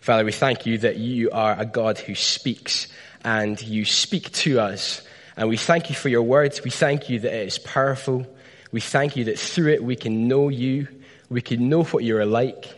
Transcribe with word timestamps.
Father, 0.00 0.24
we 0.24 0.32
thank 0.32 0.64
you 0.64 0.78
that 0.78 0.96
you 0.96 1.30
are 1.30 1.54
a 1.58 1.66
God 1.66 1.98
who 1.98 2.14
speaks 2.14 2.88
and 3.22 3.60
you 3.60 3.84
speak 3.84 4.32
to 4.32 4.58
us. 4.58 5.02
And 5.36 5.46
we 5.46 5.58
thank 5.58 5.90
you 5.90 5.94
for 5.94 6.08
your 6.08 6.22
words. 6.22 6.64
We 6.64 6.70
thank 6.70 7.10
you 7.10 7.18
that 7.20 7.34
it 7.34 7.46
is 7.46 7.58
powerful. 7.58 8.26
We 8.72 8.80
thank 8.80 9.16
you 9.16 9.24
that 9.24 9.38
through 9.38 9.72
it 9.72 9.84
we 9.84 9.96
can 9.96 10.26
know 10.26 10.48
you. 10.48 10.88
We 11.28 11.42
can 11.42 11.68
know 11.68 11.84
what 11.84 12.02
you 12.02 12.16
are 12.16 12.24
like. 12.24 12.74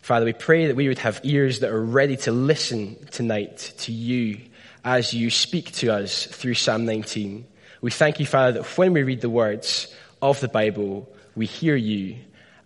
Father, 0.00 0.24
we 0.24 0.32
pray 0.32 0.66
that 0.66 0.74
we 0.74 0.88
would 0.88 0.98
have 0.98 1.20
ears 1.22 1.60
that 1.60 1.70
are 1.70 1.80
ready 1.80 2.16
to 2.18 2.32
listen 2.32 2.96
tonight 3.12 3.72
to 3.78 3.92
you 3.92 4.40
as 4.84 5.14
you 5.14 5.30
speak 5.30 5.70
to 5.74 5.90
us 5.90 6.26
through 6.26 6.54
Psalm 6.54 6.84
19. 6.84 7.46
We 7.82 7.92
thank 7.92 8.18
you, 8.18 8.26
Father, 8.26 8.60
that 8.60 8.76
when 8.76 8.92
we 8.92 9.04
read 9.04 9.20
the 9.20 9.30
words 9.30 9.94
of 10.20 10.40
the 10.40 10.48
Bible, 10.48 11.08
we 11.36 11.46
hear 11.46 11.76
you 11.76 12.16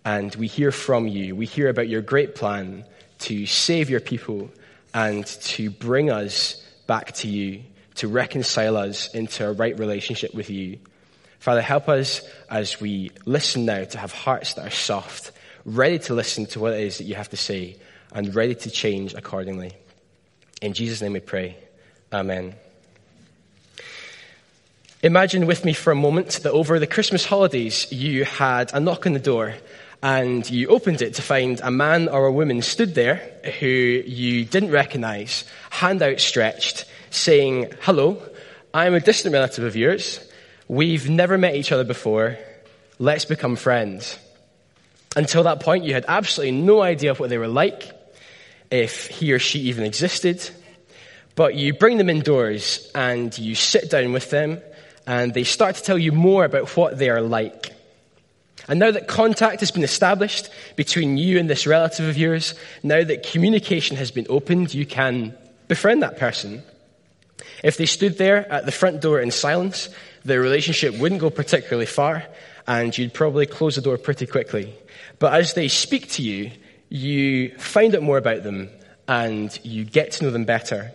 and 0.03 0.33
we 0.33 0.47
hear 0.47 0.71
from 0.71 1.07
you. 1.07 1.35
We 1.35 1.45
hear 1.45 1.69
about 1.69 1.89
your 1.89 2.01
great 2.01 2.33
plan 2.33 2.83
to 3.19 3.45
save 3.45 3.89
your 3.89 3.99
people 3.99 4.49
and 4.93 5.25
to 5.25 5.69
bring 5.69 6.09
us 6.11 6.63
back 6.87 7.11
to 7.13 7.27
you, 7.27 7.61
to 7.95 8.07
reconcile 8.07 8.77
us 8.77 9.13
into 9.13 9.47
a 9.47 9.51
right 9.51 9.77
relationship 9.77 10.33
with 10.33 10.49
you. 10.49 10.79
Father, 11.39 11.61
help 11.61 11.89
us 11.89 12.21
as 12.49 12.81
we 12.81 13.11
listen 13.25 13.65
now 13.65 13.83
to 13.83 13.97
have 13.97 14.11
hearts 14.11 14.53
that 14.55 14.67
are 14.67 14.71
soft, 14.71 15.31
ready 15.65 15.99
to 15.99 16.13
listen 16.13 16.45
to 16.47 16.59
what 16.59 16.73
it 16.73 16.81
is 16.81 16.97
that 16.97 17.03
you 17.03 17.15
have 17.15 17.29
to 17.29 17.37
say, 17.37 17.77
and 18.13 18.33
ready 18.33 18.55
to 18.55 18.71
change 18.71 19.13
accordingly. 19.13 19.73
In 20.61 20.73
Jesus' 20.73 21.01
name 21.01 21.13
we 21.13 21.19
pray. 21.19 21.57
Amen. 22.11 22.55
Imagine 25.03 25.45
with 25.45 25.63
me 25.63 25.73
for 25.73 25.91
a 25.91 25.95
moment 25.95 26.39
that 26.43 26.51
over 26.51 26.79
the 26.79 26.87
Christmas 26.87 27.23
holidays 27.23 27.91
you 27.91 28.25
had 28.25 28.73
a 28.73 28.79
knock 28.79 29.05
on 29.05 29.13
the 29.13 29.19
door 29.19 29.53
and 30.03 30.49
you 30.49 30.67
opened 30.67 31.01
it 31.01 31.15
to 31.15 31.21
find 31.21 31.59
a 31.61 31.71
man 31.71 32.07
or 32.07 32.25
a 32.25 32.31
woman 32.31 32.61
stood 32.61 32.93
there 32.93 33.15
who 33.59 33.67
you 33.67 34.45
didn't 34.45 34.71
recognize, 34.71 35.43
hand 35.69 36.03
outstretched, 36.03 36.85
saying, 37.09 37.71
Hello, 37.81 38.21
I'm 38.73 38.93
a 38.93 38.99
distant 38.99 39.33
relative 39.33 39.65
of 39.65 39.75
yours. 39.75 40.19
We've 40.67 41.09
never 41.09 41.37
met 41.37 41.55
each 41.55 41.71
other 41.71 41.83
before. 41.83 42.37
Let's 42.99 43.25
become 43.25 43.55
friends. 43.55 44.19
Until 45.15 45.43
that 45.43 45.61
point, 45.61 45.83
you 45.83 45.93
had 45.93 46.05
absolutely 46.07 46.59
no 46.59 46.81
idea 46.81 47.15
what 47.15 47.29
they 47.29 47.37
were 47.37 47.47
like, 47.47 47.91
if 48.69 49.07
he 49.07 49.31
or 49.33 49.39
she 49.39 49.61
even 49.61 49.83
existed. 49.83 50.47
But 51.35 51.55
you 51.55 51.73
bring 51.73 51.97
them 51.97 52.09
indoors 52.09 52.91
and 52.93 53.35
you 53.37 53.55
sit 53.55 53.89
down 53.89 54.13
with 54.13 54.29
them, 54.29 54.61
and 55.07 55.33
they 55.33 55.43
start 55.43 55.75
to 55.75 55.83
tell 55.83 55.97
you 55.97 56.11
more 56.11 56.45
about 56.45 56.75
what 56.75 56.97
they 56.97 57.09
are 57.09 57.21
like. 57.21 57.73
And 58.67 58.79
now 58.79 58.91
that 58.91 59.07
contact 59.07 59.61
has 59.61 59.71
been 59.71 59.83
established 59.83 60.49
between 60.75 61.17
you 61.17 61.39
and 61.39 61.49
this 61.49 61.65
relative 61.65 62.07
of 62.07 62.17
yours, 62.17 62.53
now 62.83 63.03
that 63.03 63.23
communication 63.23 63.95
has 63.97 64.11
been 64.11 64.27
opened, 64.29 64.73
you 64.73 64.85
can 64.85 65.35
befriend 65.67 66.03
that 66.03 66.17
person. 66.17 66.63
If 67.63 67.77
they 67.77 67.85
stood 67.85 68.17
there 68.17 68.51
at 68.51 68.65
the 68.65 68.71
front 68.71 69.01
door 69.01 69.19
in 69.19 69.31
silence, 69.31 69.89
the 70.25 70.39
relationship 70.39 70.97
wouldn't 70.97 71.21
go 71.21 71.29
particularly 71.29 71.85
far, 71.85 72.25
and 72.67 72.95
you'd 72.97 73.13
probably 73.13 73.45
close 73.45 73.75
the 73.75 73.81
door 73.81 73.97
pretty 73.97 74.27
quickly. 74.27 74.73
But 75.19 75.33
as 75.33 75.53
they 75.53 75.69
speak 75.69 76.09
to 76.11 76.21
you, 76.21 76.51
you 76.89 77.57
find 77.57 77.95
out 77.95 78.03
more 78.03 78.17
about 78.17 78.43
them 78.43 78.69
and 79.07 79.57
you 79.63 79.85
get 79.85 80.11
to 80.13 80.25
know 80.25 80.31
them 80.31 80.45
better. 80.45 80.91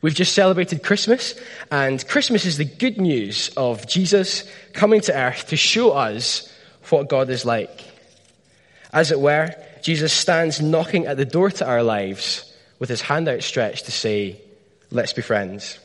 We've 0.00 0.14
just 0.14 0.34
celebrated 0.34 0.82
Christmas, 0.82 1.34
and 1.70 2.06
Christmas 2.06 2.44
is 2.44 2.56
the 2.56 2.64
good 2.64 3.00
news 3.00 3.50
of 3.56 3.86
Jesus 3.86 4.48
coming 4.72 5.00
to 5.02 5.16
earth 5.16 5.48
to 5.48 5.56
show 5.56 5.92
us 5.92 6.52
what 6.90 7.08
God 7.08 7.30
is 7.30 7.44
like. 7.44 7.84
As 8.92 9.10
it 9.10 9.20
were, 9.20 9.54
Jesus 9.82 10.12
stands 10.12 10.60
knocking 10.60 11.06
at 11.06 11.16
the 11.16 11.24
door 11.24 11.50
to 11.50 11.66
our 11.66 11.82
lives 11.82 12.52
with 12.78 12.88
his 12.88 13.00
hand 13.00 13.28
outstretched 13.28 13.86
to 13.86 13.92
say, 13.92 14.40
Let's 14.90 15.12
be 15.14 15.22
friends. 15.22 15.78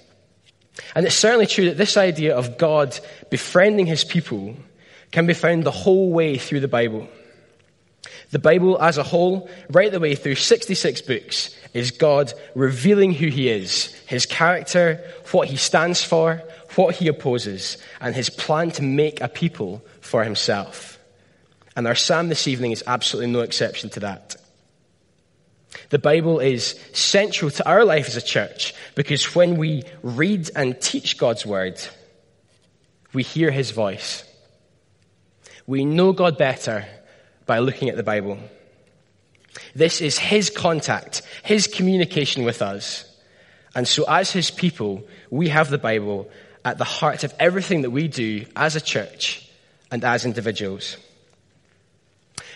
And 0.94 1.06
it's 1.06 1.16
certainly 1.16 1.48
true 1.48 1.66
that 1.66 1.78
this 1.78 1.96
idea 1.96 2.36
of 2.36 2.58
God 2.58 3.00
befriending 3.30 3.86
his 3.86 4.04
people 4.04 4.56
can 5.12 5.26
be 5.26 5.34
found 5.34 5.64
the 5.64 5.72
whole 5.72 6.12
way 6.12 6.38
through 6.38 6.60
the 6.60 6.68
Bible. 6.68 7.08
The 8.32 8.40
Bible 8.40 8.82
as 8.82 8.98
a 8.98 9.04
whole, 9.04 9.50
right 9.70 9.92
the 9.92 10.00
way 10.00 10.16
through 10.16 10.36
66 10.36 11.02
books, 11.04 11.57
is 11.74 11.92
God 11.92 12.34
revealing 12.56 13.14
who 13.14 13.28
he 13.28 13.50
is, 13.50 13.94
his 14.08 14.26
character, 14.26 15.04
what 15.32 15.48
he 15.48 15.58
stands 15.58 16.04
for, 16.04 16.44
what 16.76 16.96
he 16.96 17.08
opposes, 17.08 17.78
and 18.02 18.16
his 18.16 18.30
plan 18.30 18.72
to 18.72 18.84
make 18.84 19.22
a 19.22 19.28
people 19.28 19.84
for 20.02 20.24
himself. 20.24 21.00
And 21.76 21.88
our 21.88 21.96
psalm 21.96 22.30
this 22.30 22.48
evening 22.48 22.72
is 22.72 22.84
absolutely 22.88 23.32
no 23.32 23.42
exception 23.42 23.90
to 23.92 24.00
that. 24.02 24.36
The 25.90 26.00
Bible 26.00 26.40
is 26.40 26.80
central 26.94 27.52
to 27.52 27.68
our 27.70 27.86
life 27.86 28.08
as 28.08 28.16
a 28.16 28.22
church 28.22 28.74
because 28.96 29.36
when 29.36 29.58
we 29.58 29.84
read 30.02 30.50
and 30.56 30.80
teach 30.82 31.18
God's 31.18 31.46
word, 31.46 31.80
we 33.14 33.24
hear 33.24 33.52
his 33.52 33.72
voice. 33.72 34.24
We 35.66 35.86
know 35.86 36.14
God 36.14 36.38
better 36.38 36.86
by 37.46 37.60
looking 37.60 37.90
at 37.90 37.96
the 37.96 38.04
Bible. 38.04 38.40
This 39.76 40.02
is 40.02 40.18
his 40.18 40.50
contact, 40.50 41.22
his 41.44 41.68
communication 41.68 42.44
with 42.44 42.62
us. 42.62 43.04
And 43.76 43.88
so, 43.88 44.06
as 44.08 44.32
his 44.32 44.52
people, 44.52 45.08
we 45.30 45.50
have 45.50 45.70
the 45.70 45.78
Bible 45.78 46.30
at 46.66 46.78
the 46.78 46.84
heart 46.84 47.24
of 47.24 47.34
everything 47.40 47.84
that 47.84 47.92
we 47.92 48.08
do 48.08 48.46
as 48.56 48.76
a 48.76 48.82
church 48.82 49.50
and 49.92 50.04
as 50.04 50.26
individuals. 50.26 50.98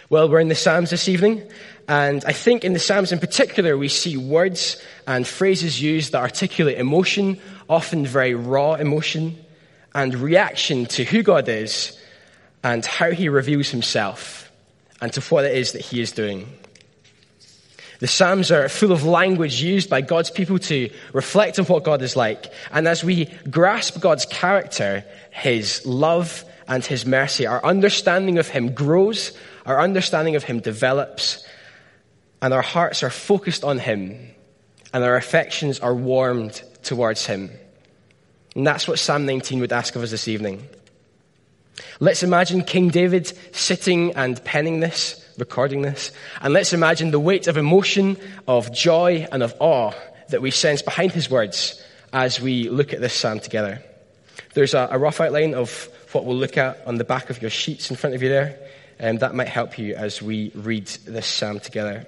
Well, 0.09 0.29
we're 0.29 0.41
in 0.41 0.50
the 0.50 0.56
Psalms 0.56 0.89
this 0.89 1.07
evening, 1.07 1.41
and 1.88 2.25
I 2.25 2.34
think 2.34 2.66
in 2.66 2.73
the 2.73 2.79
Psalms 2.79 3.13
in 3.13 3.19
particular, 3.19 3.78
we 3.78 3.88
see 3.88 4.18
words 4.18 4.81
and 5.07 5.25
phrases 5.25 5.81
used 5.81 6.12
that 6.12 6.22
articulate 6.22 6.78
emotion, 6.78 7.39
often 7.69 8.06
very 8.06 8.33
raw 8.33 8.73
emotion, 8.73 9.38
and 9.95 10.13
reaction 10.16 10.85
to 10.88 11.06
who 11.06 11.23
God 11.23 11.47
is 11.47 11.97
and 12.63 12.85
how 12.85 13.12
he 13.12 13.29
reveals 13.29 13.69
himself 13.69 14.51
and 15.01 15.12
to 15.13 15.22
what 15.22 15.45
it 15.45 15.56
is 15.56 15.72
that 15.73 15.81
he 15.81 16.01
is 16.01 16.12
doing. 16.12 16.47
The 18.01 18.07
Psalms 18.07 18.51
are 18.51 18.67
full 18.67 18.91
of 18.91 19.03
language 19.03 19.62
used 19.62 19.88
by 19.88 20.01
God's 20.01 20.31
people 20.31 20.57
to 20.57 20.89
reflect 21.13 21.59
on 21.59 21.66
what 21.66 21.84
God 21.84 22.01
is 22.01 22.16
like. 22.16 22.51
And 22.72 22.88
as 22.88 23.03
we 23.03 23.25
grasp 23.50 24.01
God's 24.01 24.25
character, 24.25 25.06
his 25.29 25.85
love, 25.85 26.44
and 26.67 26.84
his 26.84 27.06
mercy, 27.06 27.45
our 27.45 27.63
understanding 27.63 28.39
of 28.39 28.47
him 28.47 28.73
grows, 28.73 29.38
our 29.67 29.79
understanding 29.79 30.35
of 30.35 30.44
him 30.44 30.62
develops, 30.62 31.45
and 32.41 32.56
our 32.56 32.63
hearts 32.63 33.03
are 33.03 33.12
focused 33.12 33.63
on 33.63 33.78
him, 33.78 34.18
and 34.94 35.03
our 35.03 35.16
affections 35.16 35.79
are 35.79 35.94
warmed 35.94 36.63
towards 36.81 37.28
him. 37.28 37.51
And 38.56 38.66
that's 38.66 38.88
what 38.88 38.97
Psalm 38.97 39.28
19 39.28 39.59
would 39.59 39.72
ask 39.72 39.95
of 39.95 40.01
us 40.01 40.09
this 40.09 40.28
evening. 40.28 40.68
Let's 42.00 42.23
imagine 42.23 42.63
King 42.63 42.89
David 42.89 43.31
sitting 43.56 44.16
and 44.16 44.44
penning 44.44 44.79
this, 44.79 45.20
recording 45.41 45.81
this, 45.81 46.12
and 46.40 46.53
let's 46.53 46.72
imagine 46.72 47.09
the 47.09 47.19
weight 47.19 47.47
of 47.47 47.57
emotion, 47.57 48.16
of 48.47 48.72
joy, 48.72 49.28
and 49.31 49.41
of 49.41 49.56
awe 49.59 49.91
that 50.29 50.40
we 50.40 50.52
sense 50.52 50.84
behind 50.84 51.12
his 51.12 51.31
words 51.31 51.84
as 52.13 52.40
we 52.40 52.69
look 52.69 52.94
at 52.94 53.02
this 53.02 53.16
psalm 53.16 53.40
together. 53.40 53.84
There's 54.53 54.75
a, 54.75 54.88
a 54.91 55.00
rough 55.00 55.19
outline 55.19 55.56
of 55.56 55.90
what 56.12 56.25
we'll 56.25 56.38
look 56.38 56.57
at 56.57 56.85
on 56.85 57.00
the 57.00 57.03
back 57.03 57.31
of 57.31 57.41
your 57.41 57.50
sheets 57.50 57.90
in 57.90 57.96
front 57.96 58.16
of 58.16 58.22
you 58.22 58.30
there, 58.30 58.56
and 59.00 59.19
that 59.22 59.34
might 59.34 59.47
help 59.47 59.80
you 59.80 59.96
as 59.96 60.22
we 60.22 60.51
read 60.53 60.85
this 61.07 61.25
psalm 61.25 61.59
together. 61.59 62.06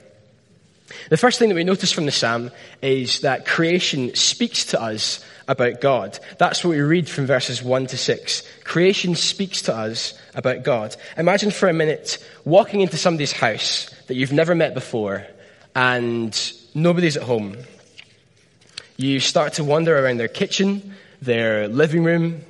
The 1.10 1.18
first 1.18 1.40
thing 1.40 1.50
that 1.50 1.56
we 1.56 1.64
notice 1.64 1.92
from 1.92 2.06
the 2.06 2.12
psalm 2.12 2.52
is 2.84 3.22
that 3.22 3.48
creation 3.48 4.14
speaks 4.14 4.66
to 4.66 4.80
us 4.80 5.26
about 5.48 5.82
God. 5.82 6.18
That's 6.38 6.64
what 6.64 6.72
we 6.72 6.82
read 6.82 7.10
from 7.10 7.26
verses 7.26 7.62
1 7.62 7.88
to 7.88 7.98
6. 7.98 8.44
Creation 8.64 9.16
speaks 9.16 9.62
to 9.64 9.76
us 9.76 10.14
about 10.36 10.64
God. 10.64 10.96
Imagine 11.18 11.52
for 11.52 11.70
a 11.70 11.74
minute 11.74 12.26
walking 12.46 12.82
into 12.82 12.98
somebody's 12.98 13.32
house 13.32 13.90
that 14.08 14.16
you've 14.16 14.34
never 14.34 14.56
met 14.56 14.74
before 14.74 15.26
and 15.76 16.54
nobody's 16.74 17.18
at 17.18 17.24
home. 17.24 17.58
You 18.98 19.20
start 19.20 19.54
to 19.54 19.64
wander 19.64 19.98
around 19.98 20.18
their 20.18 20.28
kitchen, 20.28 20.96
their 21.22 21.68
living 21.68 22.04
room, 22.04 22.42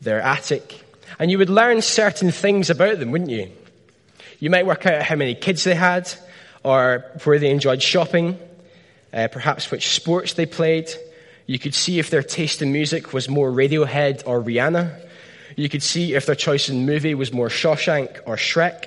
their 0.00 0.20
attic, 0.20 0.82
and 1.18 1.30
you 1.30 1.38
would 1.38 1.50
learn 1.50 1.82
certain 1.82 2.30
things 2.30 2.70
about 2.70 2.98
them, 2.98 3.10
wouldn't 3.10 3.30
you? 3.30 3.50
You 4.38 4.48
might 4.48 4.66
work 4.66 4.86
out 4.86 5.02
how 5.02 5.16
many 5.16 5.34
kids 5.34 5.64
they 5.64 5.74
had, 5.74 6.10
or 6.64 7.04
where 7.24 7.38
they 7.38 7.50
enjoyed 7.50 7.82
shopping, 7.82 8.38
uh, 9.12 9.28
perhaps 9.28 9.70
which 9.70 9.90
sports 9.90 10.32
they 10.34 10.46
played, 10.46 10.90
you 11.50 11.58
could 11.58 11.74
see 11.74 11.98
if 11.98 12.10
their 12.10 12.22
taste 12.22 12.62
in 12.62 12.70
music 12.70 13.12
was 13.12 13.28
more 13.28 13.50
Radiohead 13.50 14.22
or 14.24 14.40
Rihanna. 14.40 15.04
You 15.56 15.68
could 15.68 15.82
see 15.82 16.14
if 16.14 16.24
their 16.24 16.36
choice 16.36 16.68
in 16.68 16.86
movie 16.86 17.16
was 17.16 17.32
more 17.32 17.48
Shawshank 17.48 18.20
or 18.24 18.36
Shrek. 18.36 18.84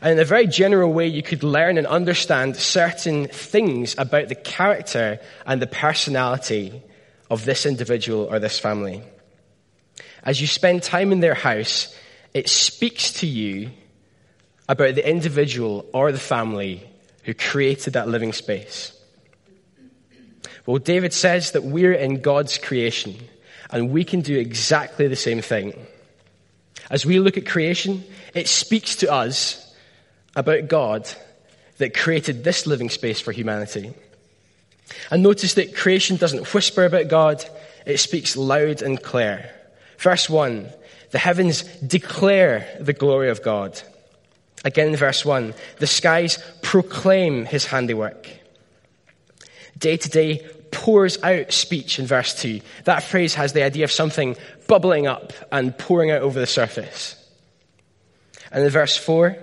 And 0.00 0.12
in 0.12 0.20
a 0.20 0.24
very 0.24 0.46
general 0.46 0.92
way, 0.92 1.08
you 1.08 1.24
could 1.24 1.42
learn 1.42 1.78
and 1.78 1.86
understand 1.88 2.54
certain 2.54 3.26
things 3.26 3.96
about 3.98 4.28
the 4.28 4.36
character 4.36 5.18
and 5.46 5.60
the 5.60 5.66
personality 5.66 6.80
of 7.28 7.44
this 7.44 7.66
individual 7.66 8.28
or 8.30 8.38
this 8.38 8.60
family. 8.60 9.02
As 10.22 10.40
you 10.40 10.46
spend 10.46 10.84
time 10.84 11.10
in 11.10 11.18
their 11.18 11.34
house, 11.34 11.92
it 12.32 12.48
speaks 12.48 13.14
to 13.14 13.26
you 13.26 13.70
about 14.68 14.94
the 14.94 15.10
individual 15.10 15.84
or 15.92 16.12
the 16.12 16.20
family 16.20 16.88
who 17.24 17.34
created 17.34 17.94
that 17.94 18.06
living 18.06 18.32
space. 18.32 18.95
Well, 20.66 20.78
David 20.78 21.12
says 21.12 21.52
that 21.52 21.62
we're 21.62 21.92
in 21.92 22.20
God's 22.20 22.58
creation 22.58 23.16
and 23.70 23.90
we 23.90 24.04
can 24.04 24.20
do 24.20 24.38
exactly 24.38 25.06
the 25.06 25.16
same 25.16 25.40
thing. 25.40 25.86
As 26.90 27.06
we 27.06 27.18
look 27.18 27.36
at 27.36 27.46
creation, 27.46 28.04
it 28.34 28.48
speaks 28.48 28.96
to 28.96 29.12
us 29.12 29.62
about 30.34 30.68
God 30.68 31.08
that 31.78 31.94
created 31.94 32.44
this 32.44 32.66
living 32.66 32.90
space 32.90 33.20
for 33.20 33.32
humanity. 33.32 33.92
And 35.10 35.22
notice 35.22 35.54
that 35.54 35.74
creation 35.74 36.16
doesn't 36.16 36.52
whisper 36.54 36.84
about 36.84 37.08
God, 37.08 37.44
it 37.84 37.98
speaks 37.98 38.36
loud 38.36 38.82
and 38.82 39.02
clear. 39.02 39.50
Verse 39.98 40.28
1 40.28 40.68
The 41.10 41.18
heavens 41.18 41.62
declare 41.78 42.76
the 42.80 42.92
glory 42.92 43.30
of 43.30 43.42
God. 43.42 43.80
Again 44.64 44.88
in 44.88 44.96
verse 44.96 45.24
1 45.24 45.54
The 45.78 45.86
skies 45.86 46.38
proclaim 46.62 47.46
his 47.46 47.66
handiwork. 47.66 48.28
Day 49.78 49.96
to 49.96 50.08
day 50.08 50.46
pours 50.70 51.22
out 51.22 51.52
speech 51.52 51.98
in 51.98 52.06
verse 52.06 52.34
2. 52.40 52.60
That 52.84 53.02
phrase 53.02 53.34
has 53.34 53.52
the 53.52 53.62
idea 53.62 53.84
of 53.84 53.92
something 53.92 54.36
bubbling 54.66 55.06
up 55.06 55.32
and 55.52 55.76
pouring 55.76 56.10
out 56.10 56.22
over 56.22 56.38
the 56.38 56.46
surface. 56.46 57.14
And 58.50 58.64
in 58.64 58.70
verse 58.70 58.96
4, 58.96 59.36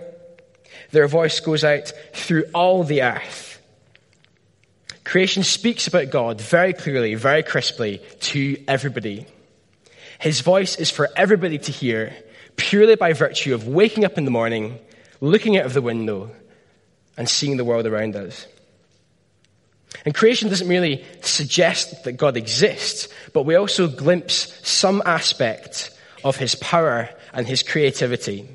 their 0.92 1.08
voice 1.08 1.40
goes 1.40 1.64
out 1.64 1.92
through 2.14 2.46
all 2.54 2.84
the 2.84 3.04
earth. 3.04 3.62
Creation 5.04 5.44
speaks 5.44 5.88
about 5.88 6.12
God 6.12 6.40
very 6.40 6.74
clearly, 6.74 7.16
very 7.16 7.44
crisply 7.44 8.02
to 8.22 8.64
everybody. 8.68 9.26
His 10.20 10.42
voice 10.42 10.78
is 10.78 10.90
for 10.90 11.10
everybody 11.16 11.58
to 11.58 11.72
hear 11.72 12.14
purely 12.56 12.96
by 12.96 13.14
virtue 13.14 13.54
of 13.54 13.68
waking 13.68 14.06
up 14.06 14.18
in 14.18 14.26
the 14.26 14.32
morning, 14.32 14.80
looking 15.20 15.58
out 15.58 15.66
of 15.66 15.74
the 15.74 15.82
window, 15.82 16.32
and 17.18 17.28
seeing 17.28 17.58
the 17.58 17.66
world 17.66 17.86
around 17.86 18.16
us. 18.16 18.48
And 20.06 20.14
creation 20.14 20.50
doesn't 20.50 20.68
really 20.68 21.06
suggest 21.22 22.04
that 22.04 22.14
God 22.14 22.36
exists, 22.36 23.08
but 23.32 23.46
we 23.46 23.56
also 23.56 23.88
glimpse 23.88 24.60
some 24.68 25.02
aspect 25.06 25.92
of 26.24 26.38
his 26.38 26.56
power 26.56 27.10
and 27.34 27.48
his 27.48 27.64
creativity. 27.64 28.48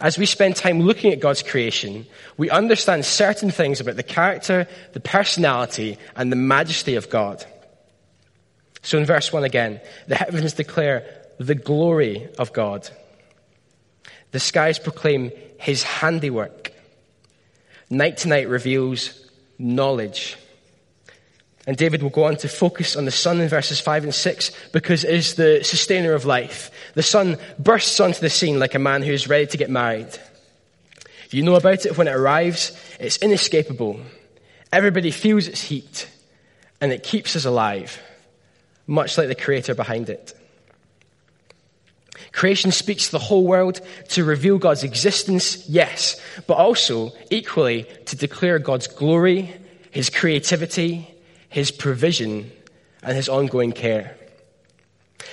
As 0.00 0.16
we 0.16 0.26
spend 0.26 0.56
time 0.56 0.80
looking 0.80 1.12
at 1.12 1.20
God's 1.20 1.42
creation, 1.42 2.06
we 2.36 2.50
understand 2.50 3.04
certain 3.04 3.50
things 3.50 3.80
about 3.80 3.96
the 3.96 4.02
character, 4.02 4.68
the 4.92 5.00
personality, 5.00 5.98
and 6.14 6.30
the 6.30 6.36
majesty 6.36 6.94
of 6.94 7.10
God. 7.10 7.44
So 8.82 8.96
in 8.96 9.04
verse 9.04 9.32
1 9.32 9.44
again, 9.44 9.80
the 10.06 10.14
heavens 10.14 10.52
declare 10.52 11.04
the 11.38 11.56
glory 11.56 12.28
of 12.38 12.52
God. 12.52 12.88
The 14.30 14.40
skies 14.40 14.78
proclaim 14.78 15.32
his 15.58 15.82
handiwork. 15.82 16.72
Night 17.90 18.18
to 18.18 18.28
night 18.28 18.48
reveals 18.48 19.28
knowledge. 19.58 20.36
And 21.68 21.76
David 21.76 22.02
will 22.02 22.08
go 22.08 22.24
on 22.24 22.36
to 22.36 22.48
focus 22.48 22.96
on 22.96 23.04
the 23.04 23.10
sun 23.10 23.42
in 23.42 23.48
verses 23.50 23.78
5 23.78 24.04
and 24.04 24.14
6 24.14 24.52
because 24.72 25.04
it 25.04 25.12
is 25.12 25.34
the 25.34 25.62
sustainer 25.62 26.14
of 26.14 26.24
life. 26.24 26.70
The 26.94 27.02
sun 27.02 27.36
bursts 27.58 28.00
onto 28.00 28.20
the 28.20 28.30
scene 28.30 28.58
like 28.58 28.74
a 28.74 28.78
man 28.78 29.02
who 29.02 29.12
is 29.12 29.28
ready 29.28 29.46
to 29.48 29.58
get 29.58 29.68
married. 29.68 30.08
You 31.30 31.42
know 31.42 31.56
about 31.56 31.84
it 31.84 31.98
when 31.98 32.08
it 32.08 32.14
arrives, 32.14 32.74
it's 32.98 33.18
inescapable. 33.18 34.00
Everybody 34.72 35.10
feels 35.10 35.46
its 35.46 35.60
heat, 35.60 36.08
and 36.80 36.90
it 36.90 37.02
keeps 37.02 37.36
us 37.36 37.44
alive, 37.44 38.00
much 38.86 39.18
like 39.18 39.28
the 39.28 39.34
creator 39.34 39.74
behind 39.74 40.08
it. 40.08 40.32
Creation 42.32 42.72
speaks 42.72 43.06
to 43.06 43.12
the 43.12 43.18
whole 43.18 43.46
world 43.46 43.82
to 44.08 44.24
reveal 44.24 44.56
God's 44.56 44.84
existence, 44.84 45.68
yes, 45.68 46.18
but 46.46 46.54
also, 46.54 47.12
equally, 47.30 47.82
to 48.06 48.16
declare 48.16 48.58
God's 48.58 48.86
glory, 48.86 49.54
His 49.90 50.08
creativity, 50.08 51.14
his 51.48 51.70
provision, 51.70 52.50
and 53.02 53.16
his 53.16 53.28
ongoing 53.28 53.72
care. 53.72 54.16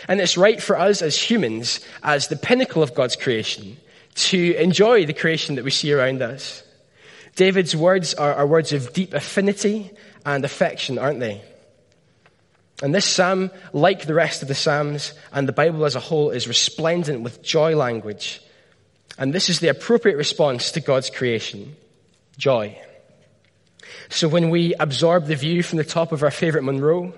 And 0.07 0.21
it's 0.21 0.37
right 0.37 0.61
for 0.61 0.77
us 0.77 1.01
as 1.01 1.17
humans, 1.17 1.79
as 2.03 2.27
the 2.27 2.35
pinnacle 2.35 2.83
of 2.83 2.93
God's 2.93 3.15
creation, 3.15 3.77
to 4.15 4.55
enjoy 4.55 5.05
the 5.05 5.13
creation 5.13 5.55
that 5.55 5.65
we 5.65 5.71
see 5.71 5.91
around 5.91 6.21
us. 6.21 6.63
David's 7.35 7.75
words 7.75 8.13
are, 8.13 8.33
are 8.33 8.47
words 8.47 8.71
of 8.71 8.93
deep 8.93 9.13
affinity 9.13 9.91
and 10.25 10.45
affection, 10.45 10.97
aren't 10.97 11.19
they? 11.19 11.41
And 12.81 12.93
this 12.93 13.05
psalm, 13.05 13.51
like 13.73 14.05
the 14.05 14.13
rest 14.13 14.41
of 14.41 14.47
the 14.47 14.55
psalms 14.55 15.13
and 15.31 15.47
the 15.47 15.53
Bible 15.53 15.85
as 15.85 15.95
a 15.95 15.99
whole, 15.99 16.31
is 16.31 16.47
resplendent 16.47 17.21
with 17.21 17.41
joy 17.41 17.75
language. 17.75 18.41
And 19.17 19.33
this 19.33 19.49
is 19.49 19.59
the 19.59 19.69
appropriate 19.69 20.17
response 20.17 20.71
to 20.71 20.81
God's 20.81 21.09
creation 21.09 21.75
joy. 22.37 22.77
So 24.09 24.27
when 24.27 24.49
we 24.49 24.73
absorb 24.75 25.25
the 25.25 25.35
view 25.35 25.63
from 25.63 25.77
the 25.77 25.83
top 25.83 26.11
of 26.11 26.23
our 26.23 26.31
favorite 26.31 26.63
Munro, 26.63 27.13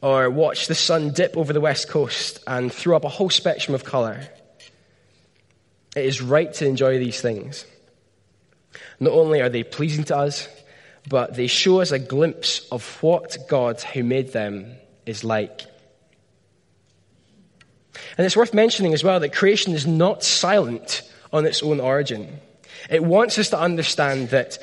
or 0.00 0.28
watch 0.30 0.66
the 0.66 0.74
sun 0.74 1.12
dip 1.12 1.36
over 1.36 1.52
the 1.52 1.60
west 1.60 1.88
coast 1.88 2.40
and 2.46 2.72
throw 2.72 2.96
up 2.96 3.04
a 3.04 3.08
whole 3.08 3.30
spectrum 3.30 3.74
of 3.74 3.84
color, 3.84 4.26
it 5.94 6.04
is 6.04 6.20
right 6.20 6.52
to 6.54 6.66
enjoy 6.66 6.98
these 6.98 7.20
things. 7.20 7.64
Not 8.98 9.12
only 9.12 9.40
are 9.40 9.48
they 9.48 9.62
pleasing 9.62 10.04
to 10.04 10.16
us, 10.16 10.48
but 11.08 11.34
they 11.34 11.46
show 11.46 11.80
us 11.80 11.90
a 11.90 11.98
glimpse 11.98 12.66
of 12.70 13.02
what 13.02 13.36
God, 13.48 13.80
who 13.80 14.02
made 14.02 14.32
them, 14.32 14.76
is 15.06 15.24
like. 15.24 15.62
And 18.16 18.24
it's 18.24 18.36
worth 18.36 18.54
mentioning 18.54 18.94
as 18.94 19.04
well 19.04 19.20
that 19.20 19.34
creation 19.34 19.74
is 19.74 19.86
not 19.86 20.22
silent 20.22 21.02
on 21.32 21.46
its 21.46 21.62
own 21.62 21.80
origin. 21.80 22.40
It 22.90 23.02
wants 23.02 23.38
us 23.38 23.50
to 23.50 23.58
understand 23.58 24.30
that 24.30 24.58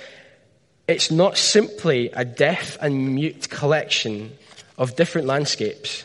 it's 0.89 1.11
not 1.11 1.37
simply 1.37 2.09
a 2.13 2.25
deaf 2.25 2.75
and 2.81 3.13
mute 3.13 3.47
collection 3.47 4.35
of 4.75 4.95
different 4.95 5.27
landscapes. 5.27 6.03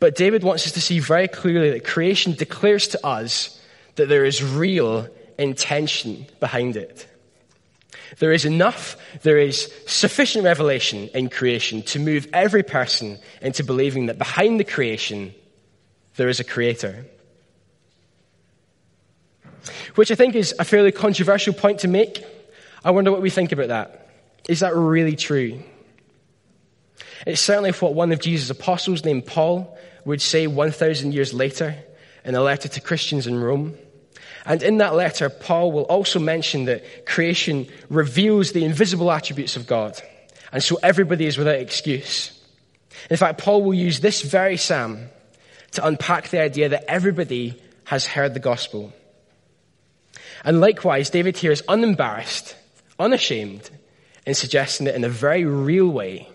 But 0.00 0.16
David 0.16 0.42
wants 0.42 0.66
us 0.66 0.72
to 0.72 0.80
see 0.80 0.98
very 0.98 1.28
clearly 1.28 1.70
that 1.70 1.84
creation 1.84 2.32
declares 2.32 2.88
to 2.88 3.06
us 3.06 3.60
that 3.94 4.08
there 4.08 4.24
is 4.24 4.42
real 4.42 5.08
intention 5.38 6.26
behind 6.40 6.76
it. 6.76 7.06
There 8.18 8.32
is 8.32 8.44
enough, 8.44 8.96
there 9.22 9.38
is 9.38 9.72
sufficient 9.86 10.44
revelation 10.44 11.10
in 11.14 11.30
creation 11.30 11.82
to 11.82 12.00
move 12.00 12.26
every 12.32 12.64
person 12.64 13.20
into 13.40 13.62
believing 13.62 14.06
that 14.06 14.18
behind 14.18 14.58
the 14.58 14.64
creation, 14.64 15.32
there 16.16 16.28
is 16.28 16.40
a 16.40 16.44
creator. 16.44 17.06
Which 19.94 20.10
I 20.10 20.16
think 20.16 20.34
is 20.34 20.56
a 20.58 20.64
fairly 20.64 20.90
controversial 20.90 21.54
point 21.54 21.80
to 21.80 21.88
make. 21.88 22.24
I 22.84 22.90
wonder 22.90 23.12
what 23.12 23.22
we 23.22 23.30
think 23.30 23.52
about 23.52 23.68
that. 23.68 24.03
Is 24.48 24.60
that 24.60 24.74
really 24.74 25.16
true? 25.16 25.62
It's 27.26 27.40
certainly 27.40 27.72
what 27.72 27.94
one 27.94 28.12
of 28.12 28.20
Jesus' 28.20 28.50
apostles 28.50 29.04
named 29.04 29.26
Paul 29.26 29.78
would 30.04 30.20
say 30.20 30.46
1,000 30.46 31.12
years 31.12 31.32
later 31.32 31.74
in 32.24 32.34
a 32.34 32.42
letter 32.42 32.68
to 32.68 32.80
Christians 32.80 33.26
in 33.26 33.38
Rome. 33.38 33.76
And 34.46 34.62
in 34.62 34.78
that 34.78 34.94
letter, 34.94 35.30
Paul 35.30 35.72
will 35.72 35.84
also 35.84 36.18
mention 36.18 36.66
that 36.66 37.06
creation 37.06 37.66
reveals 37.88 38.52
the 38.52 38.64
invisible 38.64 39.10
attributes 39.10 39.56
of 39.56 39.66
God. 39.66 40.00
And 40.52 40.62
so 40.62 40.78
everybody 40.82 41.26
is 41.26 41.38
without 41.38 41.56
excuse. 41.56 42.30
In 43.10 43.16
fact, 43.16 43.40
Paul 43.40 43.62
will 43.62 43.74
use 43.74 44.00
this 44.00 44.20
very 44.22 44.58
psalm 44.58 45.08
to 45.72 45.86
unpack 45.86 46.28
the 46.28 46.40
idea 46.40 46.68
that 46.68 46.84
everybody 46.88 47.60
has 47.84 48.06
heard 48.06 48.34
the 48.34 48.40
gospel. 48.40 48.92
And 50.44 50.60
likewise, 50.60 51.10
David 51.10 51.36
here 51.38 51.52
is 51.52 51.62
unembarrassed, 51.68 52.54
unashamed, 52.98 53.70
in 54.26 54.34
suggesting 54.34 54.86
that 54.86 54.94
in 54.94 55.04
a 55.04 55.08
very 55.08 55.44
real 55.44 55.88
way, 55.88 56.28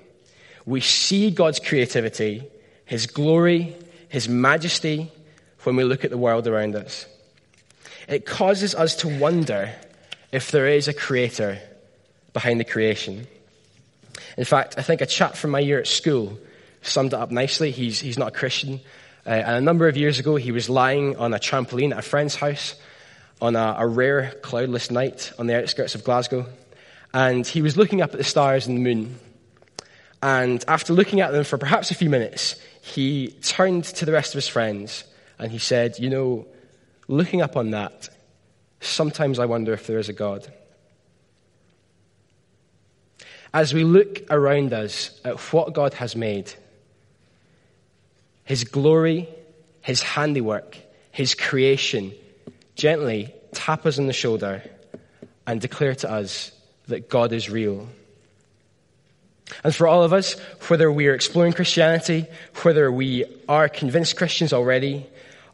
we 0.65 0.81
see 0.81 1.31
God's 1.31 1.60
creativity, 1.60 2.43
His 2.86 3.08
glory, 3.08 3.75
His 4.10 4.29
majesty 4.29 5.12
when 5.63 5.75
we 5.75 5.84
look 5.84 6.05
at 6.05 6.12
the 6.12 6.17
world 6.17 6.48
around 6.48 6.75
us. 6.75 7.05
It 8.08 8.25
causes 8.25 8.74
us 8.75 8.96
to 8.98 9.19
wonder 9.19 9.72
if 10.31 10.51
there 10.51 10.67
is 10.67 10.88
a 10.88 10.93
creator 10.93 11.60
behind 12.34 12.60
the 12.60 12.65
creation. 12.65 13.27
In 14.38 14.46
fact, 14.46 14.75
I 14.77 14.81
think 14.81 15.01
a 15.01 15.05
chap 15.05 15.36
from 15.36 15.51
my 15.51 15.60
year 15.60 15.79
at 15.79 15.88
school 15.88 16.38
summed 16.81 17.13
it 17.13 17.19
up 17.19 17.31
nicely. 17.31 17.72
He's, 17.72 18.00
he's 18.00 18.17
not 18.17 18.29
a 18.29 18.31
Christian. 18.31 18.79
Uh, 19.25 19.31
and 19.31 19.55
a 19.58 19.62
number 19.62 19.88
of 19.88 19.98
years 19.98 20.19
ago, 20.19 20.36
he 20.36 20.51
was 20.51 20.69
lying 20.69 21.17
on 21.17 21.34
a 21.34 21.39
trampoline 21.39 21.91
at 21.91 22.00
a 22.00 22.03
friend's 22.03 22.36
house 22.36 22.75
on 23.41 23.55
a, 23.55 23.75
a 23.79 23.88
rare 23.88 24.31
cloudless 24.41 24.91
night 24.91 25.31
on 25.38 25.48
the 25.48 25.62
outskirts 25.62 25.96
of 25.96 26.03
Glasgow. 26.03 26.46
And 27.13 27.45
he 27.45 27.61
was 27.61 27.77
looking 27.77 28.01
up 28.01 28.11
at 28.11 28.17
the 28.17 28.23
stars 28.23 28.67
and 28.67 28.77
the 28.77 28.81
moon. 28.81 29.19
And 30.21 30.63
after 30.67 30.93
looking 30.93 31.21
at 31.21 31.31
them 31.31 31.43
for 31.43 31.57
perhaps 31.57 31.91
a 31.91 31.95
few 31.95 32.09
minutes, 32.09 32.59
he 32.81 33.29
turned 33.41 33.85
to 33.85 34.05
the 34.05 34.11
rest 34.11 34.33
of 34.33 34.37
his 34.37 34.47
friends 34.47 35.03
and 35.37 35.51
he 35.51 35.57
said, 35.57 35.97
You 35.97 36.09
know, 36.09 36.47
looking 37.07 37.41
up 37.41 37.55
on 37.55 37.71
that, 37.71 38.09
sometimes 38.81 39.39
I 39.39 39.45
wonder 39.45 39.73
if 39.73 39.87
there 39.87 39.97
is 39.97 40.09
a 40.09 40.13
God. 40.13 40.51
As 43.53 43.73
we 43.73 43.83
look 43.83 44.21
around 44.29 44.73
us 44.73 45.19
at 45.25 45.39
what 45.53 45.73
God 45.73 45.95
has 45.95 46.15
made, 46.15 46.53
His 48.43 48.63
glory, 48.63 49.27
His 49.81 50.03
handiwork, 50.03 50.77
His 51.11 51.33
creation, 51.33 52.13
gently 52.75 53.33
tap 53.53 53.85
us 53.85 53.97
on 53.97 54.05
the 54.05 54.13
shoulder 54.13 54.61
and 55.47 55.59
declare 55.59 55.95
to 55.95 56.11
us 56.11 56.51
that 56.89 57.10
God 57.10 57.31
is 57.34 57.50
real. 57.50 57.88
And 59.63 59.75
for 59.75 59.88
all 59.88 60.03
of 60.03 60.13
us, 60.13 60.39
whether 60.67 60.91
we 60.91 61.08
are 61.08 61.15
exploring 61.15 61.53
Christianity, 61.53 62.27
whether 62.62 62.91
we 62.91 63.25
are 63.48 63.67
convinced 63.67 64.15
Christians 64.15 64.53
already, 64.53 65.05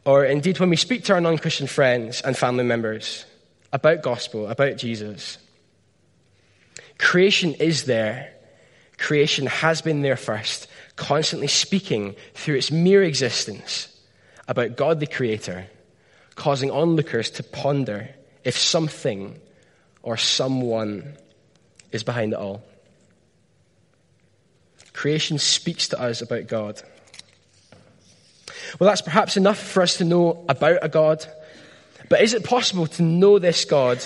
or 0.04 0.24
indeed 0.24 0.60
when 0.60 0.70
we 0.70 0.76
speak 0.76 1.04
to 1.04 1.14
our 1.14 1.20
non 1.20 1.38
Christian 1.38 1.66
friends 1.66 2.20
and 2.20 2.36
family 2.36 2.64
members 2.64 3.24
about 3.72 4.02
gospel, 4.02 4.48
about 4.48 4.76
Jesus, 4.76 5.38
creation 6.98 7.54
is 7.54 7.84
there. 7.84 8.32
Creation 8.98 9.46
has 9.46 9.82
been 9.82 10.02
there 10.02 10.16
first, 10.16 10.68
constantly 10.96 11.48
speaking 11.48 12.14
through 12.34 12.56
its 12.56 12.70
mere 12.70 13.02
existence 13.02 13.94
about 14.48 14.76
God 14.76 15.00
the 15.00 15.06
Creator, 15.06 15.66
causing 16.34 16.70
onlookers 16.70 17.28
to 17.30 17.42
ponder 17.42 18.08
if 18.44 18.56
something 18.56 19.38
or 20.02 20.16
someone 20.16 21.16
is 21.92 22.02
behind 22.02 22.32
it 22.32 22.38
all. 22.38 22.62
Creation 24.92 25.38
speaks 25.38 25.88
to 25.88 26.00
us 26.00 26.22
about 26.22 26.46
God. 26.46 26.82
Well, 28.78 28.88
that's 28.88 29.02
perhaps 29.02 29.36
enough 29.36 29.58
for 29.58 29.82
us 29.82 29.98
to 29.98 30.04
know 30.04 30.44
about 30.48 30.78
a 30.82 30.88
God. 30.88 31.24
But 32.08 32.22
is 32.22 32.34
it 32.34 32.44
possible 32.44 32.86
to 32.86 33.02
know 33.02 33.38
this 33.38 33.64
God 33.64 34.04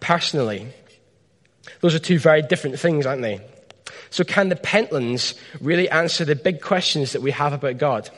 personally? 0.00 0.68
Those 1.80 1.94
are 1.94 2.00
two 2.00 2.18
very 2.18 2.42
different 2.42 2.78
things, 2.78 3.06
aren't 3.06 3.22
they? 3.22 3.40
So, 4.10 4.24
can 4.24 4.48
the 4.48 4.56
Pentlands 4.56 5.34
really 5.60 5.88
answer 5.88 6.24
the 6.24 6.36
big 6.36 6.60
questions 6.60 7.12
that 7.12 7.22
we 7.22 7.30
have 7.30 7.52
about 7.52 7.78
God? 7.78 8.10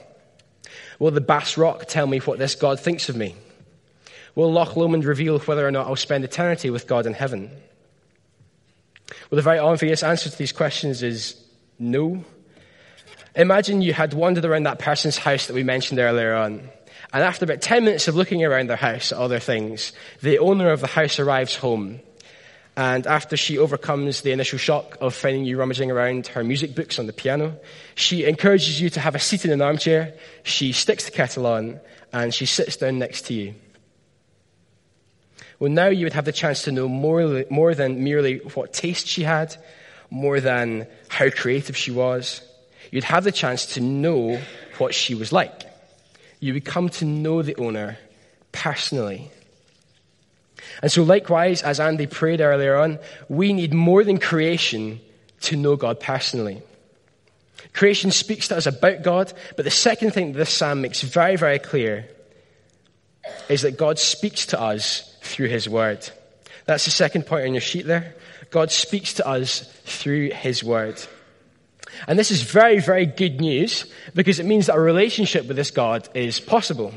Will 0.98 1.10
the 1.10 1.20
Bass 1.20 1.56
Rock 1.56 1.86
tell 1.86 2.06
me 2.06 2.18
what 2.18 2.38
this 2.38 2.54
God 2.54 2.80
thinks 2.80 3.08
of 3.08 3.16
me? 3.16 3.34
Will 4.34 4.52
Loch 4.52 4.76
Lomond 4.76 5.04
reveal 5.04 5.38
whether 5.40 5.66
or 5.66 5.70
not 5.70 5.86
I'll 5.86 5.96
spend 5.96 6.24
eternity 6.24 6.70
with 6.70 6.86
God 6.86 7.06
in 7.06 7.14
heaven? 7.14 7.50
Well, 9.34 9.42
the 9.42 9.50
very 9.50 9.58
obvious 9.58 10.04
answer 10.04 10.30
to 10.30 10.38
these 10.38 10.52
questions 10.52 11.02
is 11.02 11.34
no. 11.76 12.22
Imagine 13.34 13.82
you 13.82 13.92
had 13.92 14.14
wandered 14.14 14.44
around 14.44 14.62
that 14.62 14.78
person's 14.78 15.18
house 15.18 15.48
that 15.48 15.54
we 15.54 15.64
mentioned 15.64 15.98
earlier 15.98 16.34
on. 16.36 16.70
And 17.12 17.24
after 17.24 17.44
about 17.44 17.60
10 17.60 17.84
minutes 17.84 18.06
of 18.06 18.14
looking 18.14 18.44
around 18.44 18.70
their 18.70 18.76
house 18.76 19.10
at 19.10 19.18
other 19.18 19.40
things, 19.40 19.92
the 20.22 20.38
owner 20.38 20.70
of 20.70 20.80
the 20.80 20.86
house 20.86 21.18
arrives 21.18 21.56
home. 21.56 21.98
And 22.76 23.08
after 23.08 23.36
she 23.36 23.58
overcomes 23.58 24.20
the 24.20 24.30
initial 24.30 24.60
shock 24.60 24.98
of 25.00 25.16
finding 25.16 25.44
you 25.44 25.58
rummaging 25.58 25.90
around 25.90 26.28
her 26.28 26.44
music 26.44 26.76
books 26.76 27.00
on 27.00 27.08
the 27.08 27.12
piano, 27.12 27.58
she 27.96 28.26
encourages 28.26 28.80
you 28.80 28.88
to 28.90 29.00
have 29.00 29.16
a 29.16 29.18
seat 29.18 29.44
in 29.44 29.50
an 29.50 29.62
armchair. 29.62 30.14
She 30.44 30.70
sticks 30.70 31.06
the 31.06 31.10
kettle 31.10 31.48
on 31.48 31.80
and 32.12 32.32
she 32.32 32.46
sits 32.46 32.76
down 32.76 33.00
next 33.00 33.22
to 33.22 33.34
you. 33.34 33.56
Well, 35.64 35.72
now 35.72 35.86
you 35.86 36.04
would 36.04 36.12
have 36.12 36.26
the 36.26 36.30
chance 36.30 36.64
to 36.64 36.72
know 36.72 36.88
more, 36.88 37.46
more 37.48 37.74
than 37.74 38.04
merely 38.04 38.36
what 38.52 38.74
taste 38.74 39.06
she 39.06 39.22
had, 39.22 39.56
more 40.10 40.38
than 40.38 40.86
how 41.08 41.30
creative 41.30 41.74
she 41.74 41.90
was. 41.90 42.42
You'd 42.90 43.04
have 43.04 43.24
the 43.24 43.32
chance 43.32 43.64
to 43.72 43.80
know 43.80 44.38
what 44.76 44.92
she 44.92 45.14
was 45.14 45.32
like. 45.32 45.62
You 46.38 46.52
would 46.52 46.66
come 46.66 46.90
to 46.90 47.06
know 47.06 47.40
the 47.40 47.56
owner 47.56 47.96
personally. 48.52 49.30
And 50.82 50.92
so, 50.92 51.02
likewise, 51.02 51.62
as 51.62 51.80
Andy 51.80 52.08
prayed 52.08 52.42
earlier 52.42 52.76
on, 52.76 52.98
we 53.30 53.54
need 53.54 53.72
more 53.72 54.04
than 54.04 54.18
creation 54.18 55.00
to 55.40 55.56
know 55.56 55.76
God 55.76 55.98
personally. 55.98 56.60
Creation 57.72 58.10
speaks 58.10 58.48
to 58.48 58.56
us 58.58 58.66
about 58.66 59.02
God, 59.02 59.32
but 59.56 59.64
the 59.64 59.70
second 59.70 60.10
thing 60.10 60.32
that 60.32 60.38
this 60.40 60.52
psalm 60.52 60.82
makes 60.82 61.00
very, 61.00 61.36
very 61.36 61.58
clear 61.58 62.06
is 63.48 63.62
that 63.62 63.78
God 63.78 63.98
speaks 63.98 64.44
to 64.48 64.60
us 64.60 65.10
through 65.24 65.48
His 65.48 65.68
Word. 65.68 66.08
That's 66.66 66.84
the 66.84 66.90
second 66.90 67.26
point 67.26 67.46
on 67.46 67.54
your 67.54 67.60
sheet 67.60 67.86
there. 67.86 68.14
God 68.50 68.70
speaks 68.70 69.14
to 69.14 69.26
us 69.26 69.60
through 69.84 70.30
His 70.30 70.62
Word. 70.62 71.00
And 72.06 72.18
this 72.18 72.30
is 72.30 72.42
very, 72.42 72.80
very 72.80 73.06
good 73.06 73.40
news 73.40 73.86
because 74.14 74.40
it 74.40 74.46
means 74.46 74.66
that 74.66 74.76
a 74.76 74.80
relationship 74.80 75.46
with 75.46 75.56
this 75.56 75.70
God 75.70 76.08
is 76.14 76.40
possible. 76.40 76.92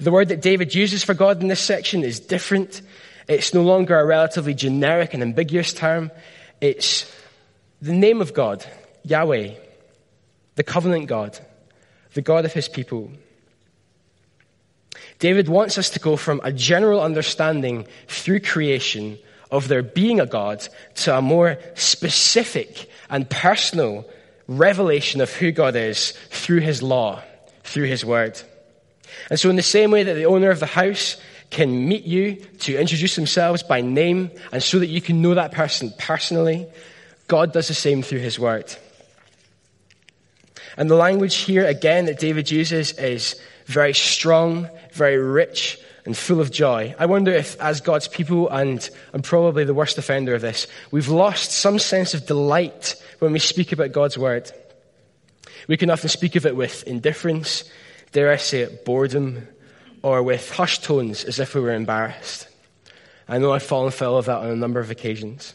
The 0.00 0.10
word 0.10 0.28
that 0.28 0.42
David 0.42 0.74
uses 0.74 1.04
for 1.04 1.14
God 1.14 1.40
in 1.40 1.48
this 1.48 1.60
section 1.60 2.02
is 2.02 2.20
different. 2.20 2.82
It's 3.28 3.54
no 3.54 3.62
longer 3.62 3.98
a 3.98 4.04
relatively 4.04 4.54
generic 4.54 5.14
and 5.14 5.22
ambiguous 5.22 5.72
term. 5.72 6.10
It's 6.60 7.10
the 7.80 7.92
name 7.92 8.20
of 8.20 8.34
God, 8.34 8.64
Yahweh, 9.04 9.54
the 10.56 10.64
covenant 10.64 11.06
God, 11.06 11.38
the 12.14 12.22
God 12.22 12.44
of 12.44 12.52
his 12.52 12.68
people. 12.68 13.10
David 15.18 15.48
wants 15.48 15.78
us 15.78 15.90
to 15.90 16.00
go 16.00 16.16
from 16.16 16.40
a 16.44 16.52
general 16.52 17.00
understanding 17.00 17.86
through 18.06 18.40
creation 18.40 19.18
of 19.50 19.68
there 19.68 19.82
being 19.82 20.20
a 20.20 20.26
God 20.26 20.66
to 20.96 21.16
a 21.16 21.22
more 21.22 21.58
specific 21.74 22.90
and 23.08 23.28
personal 23.28 24.06
revelation 24.48 25.20
of 25.20 25.32
who 25.32 25.52
God 25.52 25.76
is 25.76 26.12
through 26.30 26.60
his 26.60 26.82
law, 26.82 27.22
through 27.62 27.86
his 27.86 28.04
word. 28.04 28.40
And 29.30 29.38
so, 29.38 29.48
in 29.48 29.56
the 29.56 29.62
same 29.62 29.90
way 29.90 30.02
that 30.02 30.14
the 30.14 30.26
owner 30.26 30.50
of 30.50 30.60
the 30.60 30.66
house 30.66 31.16
can 31.50 31.88
meet 31.88 32.04
you 32.04 32.36
to 32.58 32.78
introduce 32.78 33.16
themselves 33.16 33.62
by 33.62 33.80
name 33.80 34.30
and 34.52 34.62
so 34.62 34.78
that 34.78 34.88
you 34.88 35.00
can 35.00 35.22
know 35.22 35.34
that 35.34 35.52
person 35.52 35.92
personally, 35.98 36.66
God 37.28 37.52
does 37.52 37.68
the 37.68 37.74
same 37.74 38.02
through 38.02 38.18
his 38.18 38.38
word. 38.38 38.74
And 40.76 40.90
the 40.90 40.96
language 40.96 41.36
here, 41.36 41.64
again, 41.64 42.06
that 42.06 42.18
David 42.18 42.50
uses 42.50 42.92
is 42.92 43.40
very 43.66 43.94
strong, 43.94 44.68
very 44.96 45.18
rich, 45.18 45.78
and 46.06 46.16
full 46.16 46.40
of 46.40 46.50
joy. 46.50 46.94
I 46.98 47.06
wonder 47.06 47.32
if, 47.32 47.60
as 47.60 47.80
God's 47.80 48.08
people, 48.08 48.48
and 48.48 48.88
I'm 49.12 49.22
probably 49.22 49.64
the 49.64 49.74
worst 49.74 49.98
offender 49.98 50.34
of 50.34 50.40
this, 50.40 50.68
we've 50.92 51.08
lost 51.08 51.50
some 51.50 51.78
sense 51.78 52.14
of 52.14 52.26
delight 52.26 52.94
when 53.18 53.32
we 53.32 53.40
speak 53.40 53.72
about 53.72 53.92
God's 53.92 54.16
word. 54.16 54.50
We 55.66 55.76
can 55.76 55.90
often 55.90 56.08
speak 56.08 56.36
of 56.36 56.46
it 56.46 56.56
with 56.56 56.84
indifference, 56.84 57.64
dare 58.12 58.30
I 58.30 58.36
say 58.36 58.60
it, 58.60 58.84
boredom, 58.84 59.48
or 60.02 60.22
with 60.22 60.50
hushed 60.52 60.84
tones 60.84 61.24
as 61.24 61.40
if 61.40 61.56
we 61.56 61.60
were 61.60 61.74
embarrassed. 61.74 62.48
I 63.28 63.38
know 63.38 63.52
I've 63.52 63.64
fallen 63.64 63.90
foul 63.90 64.16
of 64.16 64.26
that 64.26 64.38
on 64.38 64.50
a 64.50 64.56
number 64.56 64.78
of 64.78 64.92
occasions. 64.92 65.54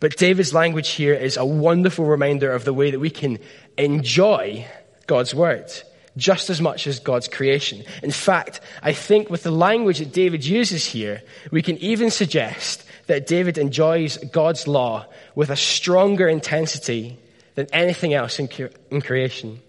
But 0.00 0.16
David's 0.16 0.54
language 0.54 0.90
here 0.90 1.12
is 1.12 1.36
a 1.36 1.44
wonderful 1.44 2.06
reminder 2.06 2.50
of 2.50 2.64
the 2.64 2.72
way 2.72 2.90
that 2.90 3.00
we 3.00 3.10
can 3.10 3.38
enjoy 3.76 4.66
God's 5.06 5.34
word 5.34 5.70
just 6.16 6.50
as 6.50 6.60
much 6.60 6.86
as 6.86 6.98
God's 6.98 7.28
creation. 7.28 7.84
In 8.02 8.10
fact, 8.10 8.60
I 8.82 8.92
think 8.92 9.30
with 9.30 9.42
the 9.42 9.50
language 9.50 9.98
that 9.98 10.12
David 10.12 10.44
uses 10.44 10.84
here, 10.84 11.22
we 11.50 11.62
can 11.62 11.76
even 11.78 12.10
suggest 12.10 12.84
that 13.06 13.26
David 13.26 13.58
enjoys 13.58 14.18
God's 14.18 14.66
law 14.66 15.06
with 15.34 15.50
a 15.50 15.56
stronger 15.56 16.28
intensity 16.28 17.18
than 17.54 17.66
anything 17.72 18.14
else 18.14 18.38
in, 18.38 18.48
in 18.90 19.00
creation. 19.00 19.60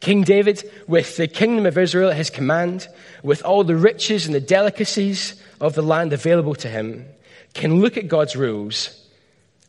King 0.00 0.24
David, 0.24 0.70
with 0.86 1.16
the 1.16 1.28
kingdom 1.28 1.66
of 1.66 1.76
Israel 1.76 2.10
at 2.10 2.16
his 2.16 2.30
command, 2.30 2.88
with 3.22 3.44
all 3.44 3.64
the 3.64 3.76
riches 3.76 4.26
and 4.26 4.34
the 4.34 4.40
delicacies 4.40 5.40
of 5.60 5.74
the 5.74 5.82
land 5.82 6.12
available 6.12 6.54
to 6.56 6.68
him, 6.68 7.06
can 7.52 7.80
look 7.80 7.96
at 7.96 8.08
God's 8.08 8.34
rules 8.34 9.08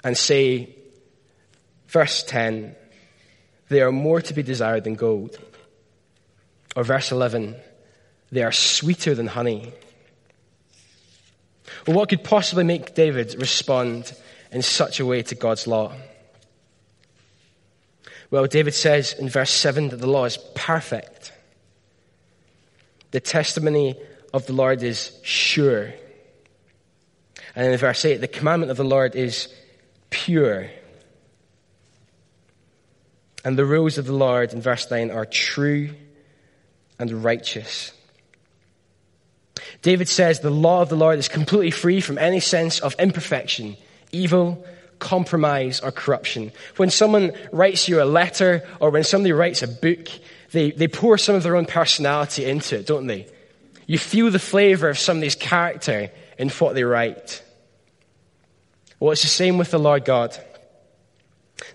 and 0.04 0.18
say, 0.18 0.74
verse 1.88 2.24
10, 2.24 2.76
they 3.72 3.82
are 3.82 3.92
more 3.92 4.22
to 4.22 4.34
be 4.34 4.44
desired 4.44 4.84
than 4.84 4.96
gold. 4.96 5.40
Or 6.76 6.84
verse 6.84 7.12
11, 7.12 7.56
they 8.30 8.44
are 8.44 8.52
sweeter 8.52 9.16
than 9.16 9.28
honey. 9.28 9.72
Well, 11.88 11.96
what 11.96 12.10
could 12.10 12.24
possibly 12.24 12.66
make 12.66 12.96
David 12.96 13.34
respond 13.40 14.14
in 14.52 14.62
such 14.62 15.00
a 15.00 15.06
way 15.06 15.24
to 15.24 15.36
God's 15.36 15.68
law? 15.68 15.94
Well, 18.30 18.46
David 18.46 18.74
says 18.74 19.14
in 19.14 19.30
verse 19.30 19.52
7 19.52 19.90
that 19.90 19.98
the 19.98 20.10
law 20.10 20.26
is 20.26 20.38
perfect. 20.54 21.32
The 23.12 23.22
testimony 23.22 23.96
of 24.34 24.46
the 24.48 24.54
Lord 24.54 24.84
is 24.84 25.18
sure. 25.24 25.94
And 27.56 27.72
in 27.72 27.78
verse 27.78 28.04
8, 28.04 28.18
the 28.18 28.28
commandment 28.28 28.72
of 28.72 28.78
the 28.78 28.84
Lord 28.84 29.16
is 29.16 29.48
pure. 30.10 30.70
And 33.44 33.58
the 33.58 33.66
rules 33.66 33.98
of 33.98 34.06
the 34.06 34.14
Lord 34.14 34.54
in 34.54 34.62
verse 34.62 34.90
9 34.90 35.12
are 35.12 35.26
true 35.26 35.92
and 37.00 37.24
righteous. 37.24 37.92
David 39.82 40.08
says 40.08 40.40
the 40.40 40.52
law 40.52 40.82
of 40.82 40.90
the 40.90 40.96
Lord 40.96 41.18
is 41.18 41.28
completely 41.28 41.72
free 41.72 42.02
from 42.02 42.18
any 42.18 42.40
sense 42.40 42.80
of 42.80 42.96
imperfection, 43.00 43.78
evil, 44.12 44.64
compromise, 45.00 45.80
or 45.80 45.92
corruption. 45.92 46.52
When 46.78 46.92
someone 46.92 47.34
writes 47.52 47.90
you 47.90 48.02
a 48.02 48.06
letter 48.06 48.68
or 48.80 48.92
when 48.92 49.04
somebody 49.04 49.34
writes 49.34 49.64
a 49.64 49.68
book, 49.68 50.08
they, 50.52 50.72
they 50.72 50.88
pour 50.88 51.18
some 51.18 51.36
of 51.36 51.44
their 51.44 51.56
own 51.56 51.66
personality 51.66 52.46
into 52.46 52.78
it, 52.80 52.86
don't 52.86 53.08
they? 53.08 53.28
You 53.88 53.98
feel 53.98 54.30
the 54.30 54.40
flavor 54.40 54.90
of 54.90 55.00
somebody's 55.00 55.36
character 55.36 56.12
in 56.38 56.50
what 56.50 56.76
they 56.76 56.84
write. 56.84 57.44
Well, 59.00 59.12
it's 59.12 59.24
the 59.24 59.28
same 59.28 59.58
with 59.58 59.72
the 59.72 59.80
Lord 59.80 60.06
God. 60.06 60.38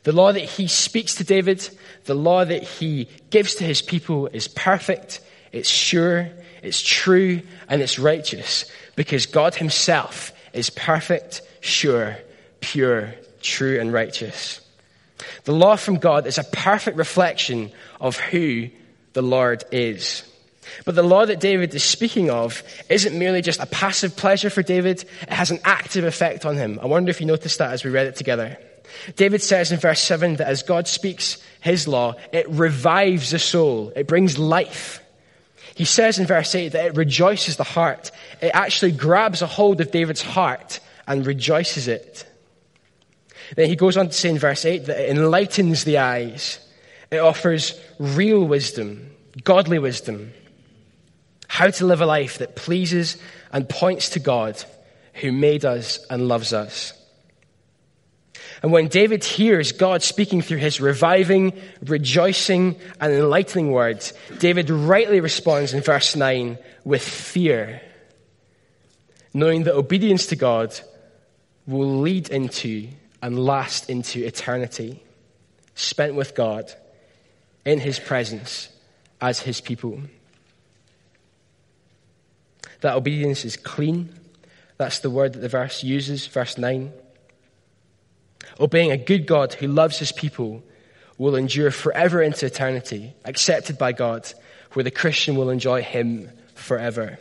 The 0.07 0.13
law 0.13 0.31
that 0.31 0.39
he 0.39 0.69
speaks 0.69 1.17
to 1.17 1.25
David, 1.25 1.69
the 2.05 2.15
law 2.15 2.45
that 2.45 2.63
he 2.63 3.09
gives 3.31 3.57
to 3.57 3.65
his 3.65 3.83
people 3.83 4.29
is 4.29 4.47
perfect, 4.47 5.19
it's 5.51 5.69
sure, 5.69 6.31
it's 6.63 6.81
true, 6.81 7.43
and 7.69 7.83
it's 7.83 7.99
righteous 7.99 8.71
because 8.95 9.27
God 9.27 9.57
himself 9.57 10.33
is 10.53 10.71
perfect, 10.71 11.43
sure, 11.59 12.19
pure, 12.61 13.15
true, 13.43 13.81
and 13.81 13.93
righteous. 13.93 14.61
The 15.43 15.53
law 15.53 15.75
from 15.75 15.97
God 15.97 16.29
is 16.29 16.39
a 16.39 16.45
perfect 16.45 16.97
reflection 16.97 17.73
of 18.01 18.17
who 18.17 18.69
the 19.13 19.23
Lord 19.23 19.65
is. 19.73 20.23
But 20.85 20.95
the 20.95 21.03
law 21.03 21.27
that 21.27 21.41
David 21.41 21.75
is 21.75 21.83
speaking 21.83 22.31
of 22.31 22.63
isn't 22.89 23.19
merely 23.19 23.43
just 23.43 23.59
a 23.59 23.67
passive 23.67 24.17
pleasure 24.17 24.51
for 24.51 24.63
David, 24.63 25.05
it 25.23 25.33
has 25.33 25.51
an 25.51 25.59
active 25.65 26.05
effect 26.05 26.47
on 26.47 26.57
him. 26.57 26.79
I 26.81 26.87
wonder 26.87 27.11
if 27.11 27.21
you 27.21 27.27
noticed 27.27 27.59
that 27.59 27.73
as 27.73 27.83
we 27.83 27.91
read 27.91 28.07
it 28.07 28.15
together. 28.15 28.57
David 29.17 29.43
says 29.43 29.73
in 29.73 29.79
verse 29.79 30.01
7 30.01 30.37
that 30.37 30.49
as 30.49 30.63
God 30.63 30.89
speaks 30.89 31.39
his 31.61 31.87
law, 31.89 32.15
it 32.33 32.49
revives 32.49 33.31
the 33.31 33.39
soul, 33.39 33.93
it 33.97 34.07
brings 34.07 34.39
life. 34.39 35.03
He 35.75 35.85
says 35.85 36.19
in 36.19 36.27
verse 36.27 36.55
8 36.55 36.73
that 36.73 36.87
it 36.87 36.97
rejoices 36.97 37.57
the 37.57 37.65
heart. 37.65 38.11
It 38.41 38.51
actually 38.55 38.93
grabs 38.93 39.43
a 39.43 39.47
hold 39.47 39.81
of 39.81 39.91
David's 39.91 40.23
heart 40.23 40.81
and 41.07 41.27
rejoices 41.27 41.87
it. 41.87 42.27
Then 43.55 43.69
he 43.69 43.77
goes 43.77 43.97
on 43.97 44.07
to 44.09 44.13
say 44.13 44.31
in 44.31 44.39
verse 44.39 44.65
8 44.65 44.87
that 44.87 44.99
it 44.99 45.11
enlightens 45.11 45.85
the 45.85 45.99
eyes. 45.99 46.61
It 47.11 47.19
offers 47.19 47.79
real 47.99 48.45
wisdom, 48.45 49.11
godly 49.45 49.79
wisdom. 49.79 50.33
How 51.47 51.69
to 51.69 51.87
live 51.87 52.01
a 52.01 52.07
life 52.07 52.39
that 52.39 52.57
pleases 52.57 53.19
and 53.53 53.69
points 53.69 54.11
to 54.11 54.19
God 54.19 54.63
who 55.15 55.31
made 55.31 55.65
us 55.65 56.05
and 56.11 56.27
loves 56.27 56.53
us. 56.53 56.93
And 58.63 58.73
when 58.73 58.89
David 58.89 59.23
hears 59.23 59.73
God 59.73 60.03
speaking 60.03 60.41
through 60.43 60.59
his 60.59 60.81
reviving, 60.81 61.53
rejoicing, 61.85 62.77
and 63.01 63.13
enlightening 63.13 63.71
words, 63.71 64.13
David 64.39 64.71
rightly 64.71 65.21
responds 65.21 65.75
in 65.75 65.83
verse 65.83 66.17
9 66.17 66.59
with 66.85 67.03
fear, 67.03 67.83
knowing 69.35 69.65
that 69.65 69.77
obedience 69.77 70.27
to 70.27 70.37
God 70.37 70.79
will 71.67 72.01
lead 72.01 72.29
into 72.31 72.89
and 73.23 73.39
last 73.39 73.91
into 73.91 74.25
eternity, 74.25 75.03
spent 75.75 76.15
with 76.15 76.35
God 76.35 76.73
in 77.65 77.81
his 77.81 77.99
presence 77.99 78.69
as 79.21 79.41
his 79.41 79.61
people. 79.61 80.01
That 82.81 82.95
obedience 82.95 83.45
is 83.45 83.57
clean. 83.57 84.15
That's 84.77 85.01
the 85.01 85.11
word 85.11 85.33
that 85.33 85.41
the 85.41 85.49
verse 85.49 85.83
uses, 85.83 86.27
verse 86.27 86.57
9. 86.57 86.93
Obeying 88.59 88.91
a 88.91 88.97
good 88.97 89.27
God 89.27 89.53
who 89.55 89.69
loves 89.69 89.99
his 89.99 90.13
people 90.13 90.63
will 91.19 91.37
endure 91.37 91.71
forever 91.71 92.23
into 92.23 92.47
eternity, 92.47 93.15
accepted 93.25 93.79
by 93.79 93.93
God, 93.93 94.31
where 94.73 94.85
the 94.85 94.91
Christian 94.91 95.37
will 95.37 95.51
enjoy 95.51 95.83
him 95.83 96.31
forever. 96.55 97.19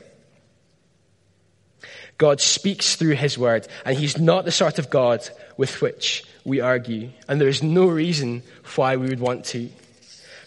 God 2.17 2.39
speaks 2.39 2.95
through 2.95 3.15
his 3.15 3.37
word, 3.37 3.67
and 3.85 3.97
he's 3.97 4.17
not 4.17 4.45
the 4.45 4.51
sort 4.51 4.79
of 4.79 4.89
God 4.89 5.27
with 5.57 5.81
which 5.81 6.23
we 6.45 6.61
argue, 6.61 7.09
and 7.27 7.41
there 7.41 7.49
is 7.49 7.61
no 7.61 7.87
reason 7.87 8.43
why 8.75 8.95
we 8.95 9.09
would 9.09 9.19
want 9.19 9.45
to. 9.45 9.69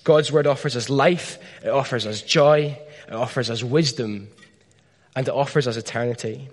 God's 0.04 0.32
word 0.32 0.46
offers 0.46 0.76
us 0.76 0.88
life, 0.88 1.38
it 1.62 1.68
offers 1.68 2.06
us 2.06 2.22
joy, 2.22 2.78
it 3.06 3.12
offers 3.12 3.50
us 3.50 3.62
wisdom, 3.62 4.28
and 5.14 5.28
it 5.28 5.34
offers 5.34 5.66
us 5.66 5.76
eternity. 5.76 6.48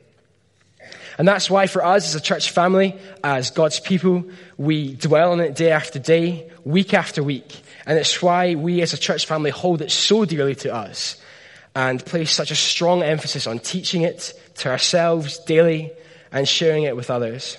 And 1.18 1.28
that's 1.28 1.50
why 1.50 1.68
for 1.68 1.84
us 1.84 2.08
as 2.08 2.16
a 2.16 2.22
church 2.22 2.52
family, 2.52 2.96
as 3.24 3.52
God's 3.52 3.80
people, 3.80 4.26
we 4.58 4.94
dwell 4.96 5.32
on 5.32 5.40
it 5.40 5.56
day 5.56 5.72
after 5.72 6.00
day, 6.00 6.52
week 6.66 6.94
after 6.94 7.24
week. 7.24 7.62
And 7.86 7.98
it's 7.98 8.22
why 8.22 8.56
we 8.56 8.82
as 8.82 8.94
a 8.94 8.98
church 8.98 9.26
family 9.26 9.52
hold 9.52 9.82
it 9.82 9.92
so 9.92 10.26
dearly 10.26 10.56
to 10.56 10.74
us 10.74 11.22
and 11.74 12.04
place 12.06 12.32
such 12.32 12.52
a 12.52 12.56
strong 12.56 13.04
emphasis 13.04 13.48
on 13.48 13.60
teaching 13.60 14.02
it 14.02 14.34
to 14.56 14.70
ourselves 14.70 15.40
daily 15.40 15.92
and 16.32 16.48
sharing 16.48 16.84
it 16.84 16.96
with 16.96 17.10
others. 17.10 17.58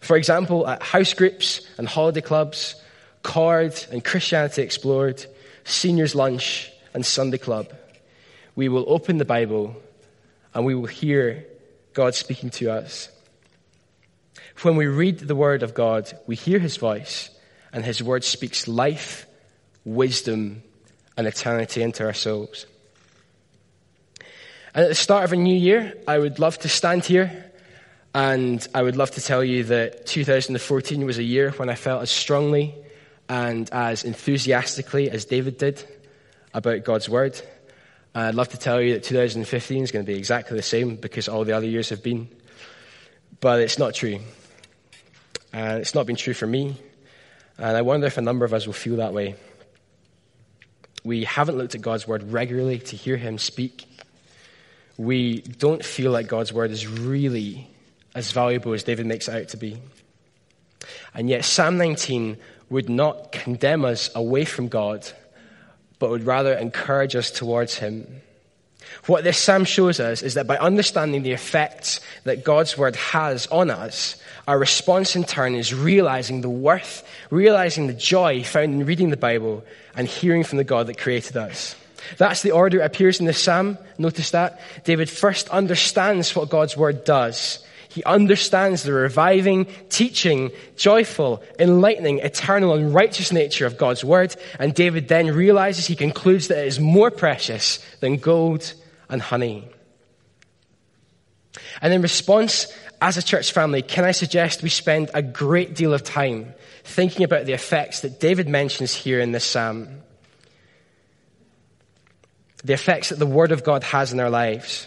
For 0.00 0.16
example, 0.16 0.66
at 0.66 0.82
house 0.82 1.14
groups 1.14 1.66
and 1.78 1.88
holiday 1.88 2.20
clubs, 2.20 2.80
Cord 3.22 3.74
and 3.90 4.04
Christianity 4.04 4.62
Explored, 4.62 5.24
Seniors 5.64 6.14
Lunch 6.14 6.70
and 6.94 7.04
Sunday 7.04 7.38
Club, 7.38 7.72
we 8.56 8.68
will 8.68 8.84
open 8.88 9.18
the 9.18 9.24
Bible 9.24 9.76
and 10.54 10.64
we 10.64 10.74
will 10.74 10.86
hear 10.86 11.44
God 11.98 12.14
speaking 12.14 12.50
to 12.50 12.70
us. 12.70 13.08
When 14.62 14.76
we 14.76 14.86
read 14.86 15.18
the 15.18 15.34
Word 15.34 15.64
of 15.64 15.74
God, 15.74 16.08
we 16.28 16.36
hear 16.36 16.60
His 16.60 16.76
voice, 16.76 17.28
and 17.72 17.84
His 17.84 18.00
Word 18.00 18.22
speaks 18.22 18.68
life, 18.68 19.26
wisdom, 19.84 20.62
and 21.16 21.26
eternity 21.26 21.82
into 21.82 22.04
our 22.04 22.14
souls. 22.14 22.66
And 24.72 24.84
at 24.84 24.88
the 24.88 24.94
start 24.94 25.24
of 25.24 25.32
a 25.32 25.36
new 25.36 25.56
year, 25.56 25.92
I 26.06 26.20
would 26.20 26.38
love 26.38 26.56
to 26.58 26.68
stand 26.68 27.04
here 27.04 27.50
and 28.14 28.64
I 28.72 28.80
would 28.80 28.94
love 28.94 29.10
to 29.12 29.20
tell 29.20 29.42
you 29.42 29.64
that 29.64 30.06
2014 30.06 31.04
was 31.04 31.18
a 31.18 31.24
year 31.24 31.50
when 31.50 31.68
I 31.68 31.74
felt 31.74 32.02
as 32.02 32.12
strongly 32.12 32.76
and 33.28 33.68
as 33.72 34.04
enthusiastically 34.04 35.10
as 35.10 35.24
David 35.24 35.58
did 35.58 35.84
about 36.54 36.84
God's 36.84 37.08
Word. 37.08 37.42
I'd 38.18 38.34
love 38.34 38.48
to 38.48 38.56
tell 38.56 38.80
you 38.80 38.94
that 38.94 39.04
2015 39.04 39.84
is 39.84 39.92
going 39.92 40.04
to 40.04 40.12
be 40.12 40.18
exactly 40.18 40.56
the 40.56 40.62
same 40.62 40.96
because 40.96 41.28
all 41.28 41.44
the 41.44 41.52
other 41.52 41.66
years 41.66 41.90
have 41.90 42.02
been. 42.02 42.28
But 43.40 43.60
it's 43.60 43.78
not 43.78 43.94
true. 43.94 44.18
And 45.52 45.80
it's 45.80 45.94
not 45.94 46.04
been 46.06 46.16
true 46.16 46.34
for 46.34 46.46
me. 46.46 46.76
And 47.58 47.76
I 47.76 47.82
wonder 47.82 48.08
if 48.08 48.18
a 48.18 48.20
number 48.20 48.44
of 48.44 48.52
us 48.52 48.66
will 48.66 48.72
feel 48.72 48.96
that 48.96 49.12
way. 49.12 49.36
We 51.04 51.24
haven't 51.24 51.58
looked 51.58 51.76
at 51.76 51.80
God's 51.80 52.08
Word 52.08 52.32
regularly 52.32 52.80
to 52.80 52.96
hear 52.96 53.16
Him 53.16 53.38
speak. 53.38 53.86
We 54.96 55.40
don't 55.40 55.84
feel 55.84 56.10
like 56.10 56.26
God's 56.26 56.52
Word 56.52 56.72
is 56.72 56.88
really 56.88 57.68
as 58.16 58.32
valuable 58.32 58.72
as 58.72 58.82
David 58.82 59.06
makes 59.06 59.28
it 59.28 59.42
out 59.42 59.48
to 59.50 59.56
be. 59.56 59.78
And 61.14 61.30
yet, 61.30 61.44
Psalm 61.44 61.78
19 61.78 62.36
would 62.68 62.88
not 62.88 63.30
condemn 63.30 63.84
us 63.84 64.10
away 64.14 64.44
from 64.44 64.66
God, 64.66 65.08
but 65.98 66.10
would 66.10 66.26
rather 66.26 66.54
encourage 66.54 67.16
us 67.16 67.30
towards 67.30 67.76
Him. 67.76 68.22
What 69.06 69.24
this 69.24 69.38
psalm 69.38 69.64
shows 69.64 70.00
us 70.00 70.22
is 70.22 70.34
that 70.34 70.46
by 70.46 70.56
understanding 70.58 71.22
the 71.22 71.32
effects 71.32 72.00
that 72.24 72.44
God's 72.44 72.76
word 72.76 72.96
has 72.96 73.46
on 73.48 73.70
us, 73.70 74.16
our 74.46 74.58
response 74.58 75.16
in 75.16 75.24
turn 75.24 75.54
is 75.54 75.74
realizing 75.74 76.40
the 76.40 76.48
worth, 76.48 77.06
realizing 77.30 77.86
the 77.86 77.92
joy 77.92 78.42
found 78.44 78.74
in 78.74 78.86
reading 78.86 79.10
the 79.10 79.16
Bible 79.16 79.64
and 79.94 80.08
hearing 80.08 80.44
from 80.44 80.58
the 80.58 80.64
God 80.64 80.86
that 80.86 80.98
created 80.98 81.36
us. 81.36 81.76
That's 82.16 82.42
the 82.42 82.52
order 82.52 82.80
it 82.80 82.86
appears 82.86 83.20
in 83.20 83.26
the 83.26 83.32
psalm. 83.32 83.76
Notice 83.98 84.30
that. 84.30 84.60
David 84.84 85.10
first 85.10 85.48
understands 85.50 86.34
what 86.34 86.48
God's 86.48 86.76
word 86.76 87.04
does. 87.04 87.64
He 87.98 88.04
understands 88.04 88.84
the 88.84 88.92
reviving, 88.92 89.66
teaching, 89.88 90.52
joyful, 90.76 91.42
enlightening, 91.58 92.20
eternal, 92.20 92.74
and 92.74 92.94
righteous 92.94 93.32
nature 93.32 93.66
of 93.66 93.76
God's 93.76 94.04
word. 94.04 94.36
And 94.60 94.72
David 94.72 95.08
then 95.08 95.34
realizes, 95.34 95.88
he 95.88 95.96
concludes 95.96 96.46
that 96.46 96.58
it 96.58 96.68
is 96.68 96.78
more 96.78 97.10
precious 97.10 97.84
than 97.98 98.18
gold 98.18 98.72
and 99.08 99.20
honey. 99.20 99.68
And 101.82 101.92
in 101.92 102.00
response, 102.02 102.72
as 103.02 103.16
a 103.16 103.22
church 103.22 103.50
family, 103.50 103.82
can 103.82 104.04
I 104.04 104.12
suggest 104.12 104.62
we 104.62 104.68
spend 104.68 105.10
a 105.12 105.20
great 105.20 105.74
deal 105.74 105.92
of 105.92 106.04
time 106.04 106.54
thinking 106.84 107.24
about 107.24 107.46
the 107.46 107.52
effects 107.52 108.02
that 108.02 108.20
David 108.20 108.48
mentions 108.48 108.94
here 108.94 109.18
in 109.18 109.32
this 109.32 109.44
psalm? 109.44 109.88
The 112.62 112.74
effects 112.74 113.08
that 113.08 113.18
the 113.18 113.26
Word 113.26 113.50
of 113.50 113.64
God 113.64 113.82
has 113.82 114.12
in 114.12 114.20
our 114.20 114.30
lives. 114.30 114.86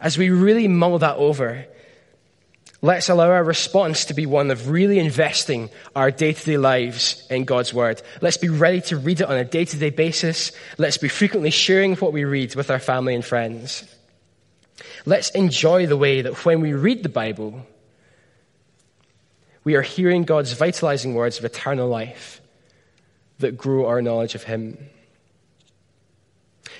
As 0.00 0.18
we 0.18 0.30
really 0.30 0.68
mull 0.68 0.98
that 0.98 1.16
over, 1.16 1.66
let's 2.82 3.08
allow 3.08 3.30
our 3.30 3.44
response 3.44 4.06
to 4.06 4.14
be 4.14 4.26
one 4.26 4.50
of 4.50 4.68
really 4.68 4.98
investing 4.98 5.70
our 5.94 6.10
day 6.10 6.32
to 6.32 6.44
day 6.44 6.58
lives 6.58 7.26
in 7.30 7.44
God's 7.44 7.72
Word. 7.72 8.02
Let's 8.20 8.36
be 8.36 8.48
ready 8.48 8.80
to 8.82 8.96
read 8.96 9.20
it 9.20 9.28
on 9.28 9.36
a 9.36 9.44
day 9.44 9.64
to 9.64 9.76
day 9.76 9.90
basis. 9.90 10.52
Let's 10.78 10.98
be 10.98 11.08
frequently 11.08 11.50
sharing 11.50 11.96
what 11.96 12.12
we 12.12 12.24
read 12.24 12.54
with 12.54 12.70
our 12.70 12.78
family 12.78 13.14
and 13.14 13.24
friends. 13.24 13.84
Let's 15.04 15.30
enjoy 15.30 15.86
the 15.86 15.96
way 15.96 16.22
that 16.22 16.44
when 16.44 16.60
we 16.60 16.72
read 16.72 17.02
the 17.02 17.08
Bible, 17.08 17.66
we 19.64 19.74
are 19.74 19.82
hearing 19.82 20.24
God's 20.24 20.52
vitalizing 20.52 21.14
words 21.14 21.38
of 21.38 21.44
eternal 21.44 21.88
life 21.88 22.40
that 23.38 23.56
grow 23.56 23.86
our 23.86 24.02
knowledge 24.02 24.34
of 24.34 24.44
Him. 24.44 24.78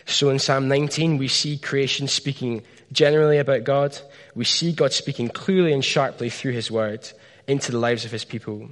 So 0.05 0.31
in 0.31 0.39
Psalm 0.39 0.69
19, 0.69 1.19
we 1.19 1.29
see 1.29 1.59
creation 1.59 2.07
speaking 2.07 2.63
generally 2.93 3.39
about 3.39 3.65
God. 3.65 3.99
We 4.35 4.45
see 4.45 4.73
God 4.73 4.93
speaking 4.93 5.29
clearly 5.29 5.73
and 5.73 5.85
sharply 5.85 6.31
through 6.31 6.53
his 6.53 6.71
word 6.71 7.09
into 7.47 7.73
the 7.73 7.79
lives 7.79 8.05
of 8.05 8.11
his 8.11 8.25
people. 8.25 8.69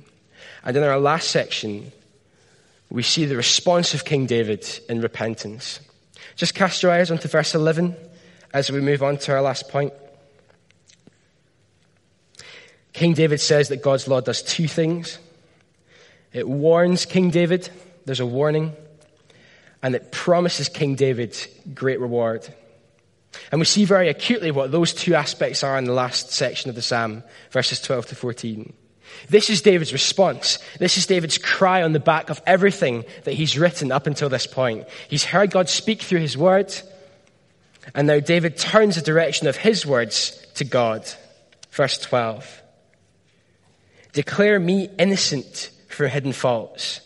And 0.65 0.77
in 0.77 0.83
our 0.83 0.99
last 0.99 1.31
section, 1.31 1.93
we 2.91 3.03
see 3.03 3.25
the 3.25 3.37
response 3.37 3.95
of 3.95 4.05
King 4.05 4.27
David 4.27 4.67
in 4.89 5.01
repentance. 5.01 5.81
Just 6.37 6.55
cast 6.55 6.83
your 6.83 6.93
eyes 6.93 7.11
onto 7.11 7.29
verse 7.29 7.55
11 7.55 7.97
as 8.53 8.71
we 8.71 8.81
move 8.81 9.03
on 9.03 9.19
to 9.19 9.33
our 9.33 9.43
last 9.43 9.69
point. 9.69 9.93
King 12.93 13.13
David 13.13 13.41
says 13.41 13.69
that 13.69 13.83
God's 13.83 14.07
law 14.07 14.21
does 14.21 14.43
two 14.43 14.69
things. 14.69 15.19
It 16.33 16.49
warns 16.49 17.05
King 17.07 17.31
David, 17.31 17.69
there's 18.07 18.21
a 18.21 18.27
warning, 18.27 18.73
and 19.83 19.95
it 19.95 20.13
promises 20.13 20.69
King 20.69 20.95
David 20.95 21.37
great 21.75 22.01
reward. 22.01 22.49
And 23.51 23.61
we 23.61 23.65
see 23.65 23.85
very 23.85 24.09
acutely 24.09 24.51
what 24.51 24.71
those 24.71 24.93
two 24.93 25.15
aspects 25.15 25.63
are 25.63 25.77
in 25.79 25.85
the 25.85 25.93
last 25.93 26.31
section 26.31 26.69
of 26.69 26.77
the 26.77 26.83
psalm, 26.83 27.23
verses 27.51 27.81
12 27.81 28.07
to 28.07 28.15
14. 28.15 28.73
This 29.29 29.51
is 29.51 29.63
David's 29.63 29.93
response. 29.93 30.59
This 30.79 30.97
is 30.97 31.07
David's 31.07 31.39
cry 31.39 31.83
on 31.83 31.93
the 31.93 32.01
back 32.01 32.31
of 32.31 32.43
everything 32.47 33.05
that 33.25 33.35
he's 33.35 33.59
written 33.59 33.93
up 33.93 34.07
until 34.07 34.29
this 34.29 34.47
point. 34.47 34.87
He's 35.09 35.25
heard 35.25 35.51
God 35.51 35.69
speak 35.69 36.03
through 36.03 36.21
his 36.21 36.37
word, 36.37 36.75
and 37.95 38.07
now 38.07 38.21
David 38.21 38.57
turns 38.57 38.97
the 38.97 39.03
direction 39.03 39.47
of 39.47 39.57
his 39.57 39.87
words 39.87 40.45
to 40.55 40.65
God. 40.65 41.09
Verse 41.71 41.99
12. 41.99 42.63
Declare 44.13 44.61
me 44.61 44.89
innocent 44.99 45.71
for 45.89 46.07
hidden 46.07 46.33
faults. 46.33 47.01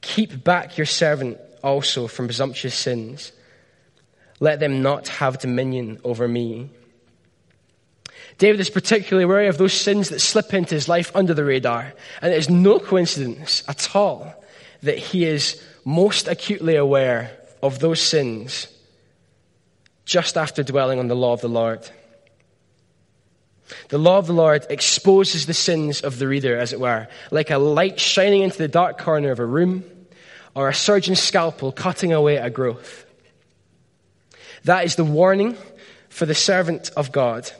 Keep 0.00 0.44
back 0.44 0.78
your 0.78 0.86
servant 0.86 1.38
also 1.62 2.06
from 2.06 2.26
presumptuous 2.26 2.74
sins. 2.74 3.32
Let 4.40 4.58
them 4.58 4.82
not 4.82 5.08
have 5.08 5.38
dominion 5.38 6.00
over 6.02 6.26
me. 6.26 6.70
David 8.38 8.60
is 8.60 8.70
particularly 8.70 9.26
wary 9.26 9.48
of 9.48 9.58
those 9.58 9.74
sins 9.74 10.08
that 10.08 10.20
slip 10.20 10.54
into 10.54 10.74
his 10.74 10.88
life 10.88 11.14
under 11.14 11.34
the 11.34 11.44
radar. 11.44 11.92
And 12.22 12.32
it 12.32 12.38
is 12.38 12.48
no 12.48 12.78
coincidence 12.78 13.62
at 13.68 13.94
all 13.94 14.34
that 14.82 14.96
he 14.96 15.26
is 15.26 15.62
most 15.84 16.26
acutely 16.26 16.76
aware 16.76 17.36
of 17.62 17.80
those 17.80 18.00
sins 18.00 18.66
just 20.06 20.38
after 20.38 20.62
dwelling 20.62 20.98
on 20.98 21.08
the 21.08 21.14
law 21.14 21.34
of 21.34 21.42
the 21.42 21.48
Lord. 21.48 21.88
The 23.90 23.98
law 23.98 24.18
of 24.18 24.26
the 24.26 24.32
Lord 24.32 24.66
exposes 24.70 25.46
the 25.46 25.54
sins 25.54 26.00
of 26.00 26.18
the 26.18 26.26
reader, 26.26 26.58
as 26.58 26.72
it 26.72 26.80
were, 26.80 27.08
like 27.30 27.50
a 27.50 27.58
light 27.58 28.00
shining 28.00 28.42
into 28.42 28.58
the 28.58 28.68
dark 28.68 28.98
corner 28.98 29.30
of 29.30 29.38
a 29.38 29.46
room 29.46 29.84
or 30.54 30.68
a 30.68 30.74
surgeon's 30.74 31.20
scalpel 31.20 31.70
cutting 31.72 32.12
away 32.12 32.36
a 32.36 32.50
growth. 32.50 33.04
That 34.64 34.84
is 34.84 34.96
the 34.96 35.04
warning 35.04 35.56
for 36.08 36.26
the 36.26 36.34
servant 36.34 36.90
of 36.96 37.12
God. 37.12 37.50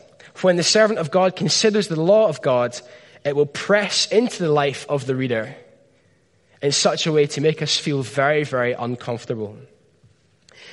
When 0.43 0.57
the 0.57 0.63
servant 0.63 0.99
of 0.99 1.11
God 1.11 1.37
considers 1.37 1.89
the 1.89 2.01
law 2.01 2.29
of 2.29 2.43
God, 2.43 2.79
it 3.25 3.37
will 3.37 3.47
press 3.47 4.07
into 4.07 4.43
the 4.43 4.53
life 4.53 4.87
of 4.89 5.07
the 5.07 5.15
reader 5.15 5.55
in 6.63 6.73
such 6.73 7.07
a 7.07 7.13
way 7.13 7.27
to 7.27 7.41
make 7.41 7.63
us 7.63 7.77
feel 7.77 8.03
very, 8.03 8.45
very 8.45 8.73
uncomfortable. 8.73 9.57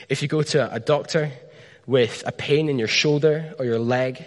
If 0.10 0.22
you 0.22 0.28
go 0.28 0.42
to 0.44 0.74
a 0.74 0.80
doctor 0.80 1.32
with 1.86 2.24
a 2.26 2.32
pain 2.32 2.70
in 2.70 2.80
your 2.80 2.88
shoulder 2.88 3.54
or 3.58 3.66
your 3.66 3.80
leg, 3.80 4.26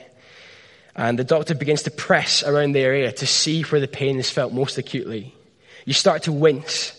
and 0.97 1.19
the 1.19 1.25
doctor 1.25 1.55
begins 1.55 1.83
to 1.85 1.91
press 1.91 2.43
around 2.43 2.73
the 2.73 2.81
area 2.81 3.13
to 3.13 3.27
see 3.27 3.63
where 3.63 3.81
the 3.81 3.89
pain 3.89 4.19
is 4.19 4.31
felt 4.31 4.53
most 4.53 4.79
acutely, 4.79 5.35
you 5.85 5.93
start 5.93 6.25
to 6.25 6.33
wince 6.33 6.97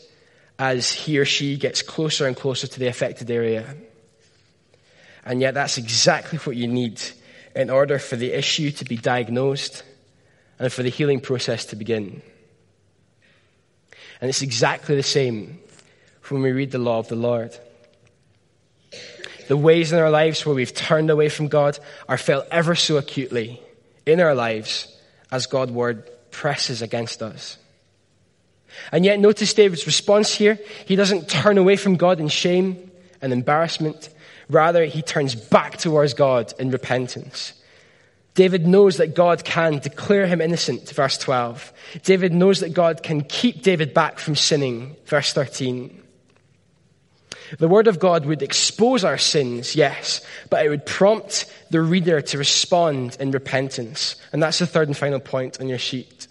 as 0.57 0.91
he 0.91 1.17
or 1.17 1.25
she 1.25 1.57
gets 1.57 1.81
closer 1.81 2.27
and 2.27 2.35
closer 2.35 2.67
to 2.67 2.79
the 2.79 2.87
affected 2.87 3.29
area. 3.29 3.75
And 5.25 5.41
yet, 5.41 5.53
that's 5.53 5.77
exactly 5.77 6.39
what 6.39 6.55
you 6.55 6.67
need 6.67 7.01
in 7.55 7.69
order 7.69 7.99
for 7.99 8.15
the 8.15 8.33
issue 8.33 8.71
to 8.71 8.85
be 8.85 8.97
diagnosed 8.97 9.83
and 10.57 10.71
for 10.71 10.83
the 10.83 10.89
healing 10.89 11.19
process 11.19 11.65
to 11.65 11.75
begin. 11.75 12.21
And 14.19 14.29
it's 14.29 14.41
exactly 14.41 14.95
the 14.95 15.03
same 15.03 15.59
when 16.29 16.41
we 16.41 16.51
read 16.51 16.71
the 16.71 16.77
law 16.77 16.99
of 16.99 17.07
the 17.07 17.15
Lord. 17.15 17.57
The 19.47 19.57
ways 19.57 19.91
in 19.91 19.99
our 19.99 20.09
lives 20.09 20.45
where 20.45 20.55
we've 20.55 20.73
turned 20.73 21.09
away 21.09 21.27
from 21.27 21.49
God 21.49 21.77
are 22.07 22.17
felt 22.17 22.47
ever 22.51 22.73
so 22.75 22.97
acutely 22.97 23.61
in 24.05 24.21
our 24.21 24.33
lives 24.33 24.87
as 25.31 25.47
God's 25.47 25.71
word 25.71 26.09
presses 26.31 26.81
against 26.81 27.21
us. 27.21 27.57
And 28.91 29.03
yet, 29.03 29.19
notice 29.19 29.53
David's 29.53 29.85
response 29.85 30.33
here. 30.33 30.57
He 30.85 30.95
doesn't 30.95 31.27
turn 31.27 31.57
away 31.57 31.75
from 31.75 31.97
God 31.97 32.19
in 32.19 32.29
shame 32.29 32.91
and 33.21 33.33
embarrassment. 33.33 34.09
Rather, 34.51 34.83
he 34.83 35.01
turns 35.01 35.33
back 35.33 35.77
towards 35.77 36.13
God 36.13 36.53
in 36.59 36.71
repentance. 36.71 37.53
David 38.33 38.67
knows 38.67 38.97
that 38.97 39.15
God 39.15 39.45
can 39.45 39.79
declare 39.79 40.27
him 40.27 40.41
innocent, 40.41 40.89
verse 40.89 41.17
12. 41.17 41.71
David 42.03 42.33
knows 42.33 42.59
that 42.59 42.73
God 42.73 43.01
can 43.01 43.21
keep 43.21 43.61
David 43.61 43.93
back 43.93 44.19
from 44.19 44.35
sinning, 44.35 44.95
verse 45.05 45.31
13. 45.31 45.97
The 47.59 47.67
Word 47.67 47.87
of 47.87 47.99
God 47.99 48.25
would 48.25 48.41
expose 48.41 49.03
our 49.05 49.17
sins, 49.17 49.75
yes, 49.75 50.25
but 50.49 50.65
it 50.65 50.69
would 50.69 50.85
prompt 50.85 51.45
the 51.69 51.81
reader 51.81 52.21
to 52.21 52.37
respond 52.37 53.17
in 53.19 53.31
repentance. 53.31 54.17
And 54.33 54.43
that's 54.43 54.59
the 54.59 54.67
third 54.67 54.87
and 54.87 54.97
final 54.97 55.19
point 55.19 55.61
on 55.61 55.69
your 55.69 55.77
sheet. 55.77 56.27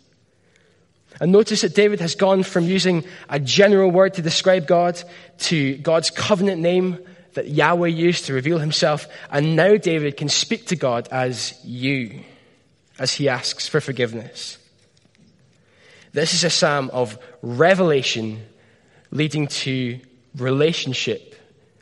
And 1.20 1.32
notice 1.32 1.62
that 1.62 1.74
David 1.74 2.00
has 2.00 2.14
gone 2.14 2.42
from 2.42 2.64
using 2.64 3.04
a 3.28 3.38
general 3.38 3.90
word 3.90 4.14
to 4.14 4.22
describe 4.22 4.66
God 4.66 5.02
to 5.40 5.76
God's 5.78 6.10
covenant 6.10 6.60
name 6.60 6.98
that 7.34 7.48
Yahweh 7.48 7.88
used 7.88 8.26
to 8.26 8.34
reveal 8.34 8.58
himself. 8.58 9.06
And 9.30 9.56
now 9.56 9.76
David 9.76 10.16
can 10.16 10.28
speak 10.28 10.66
to 10.66 10.76
God 10.76 11.08
as 11.10 11.58
you, 11.64 12.20
as 12.98 13.12
he 13.12 13.28
asks 13.28 13.68
for 13.68 13.80
forgiveness. 13.80 14.58
This 16.12 16.34
is 16.34 16.44
a 16.44 16.50
psalm 16.50 16.90
of 16.92 17.18
revelation 17.42 18.44
leading 19.10 19.46
to 19.46 20.00
relationship, 20.36 21.36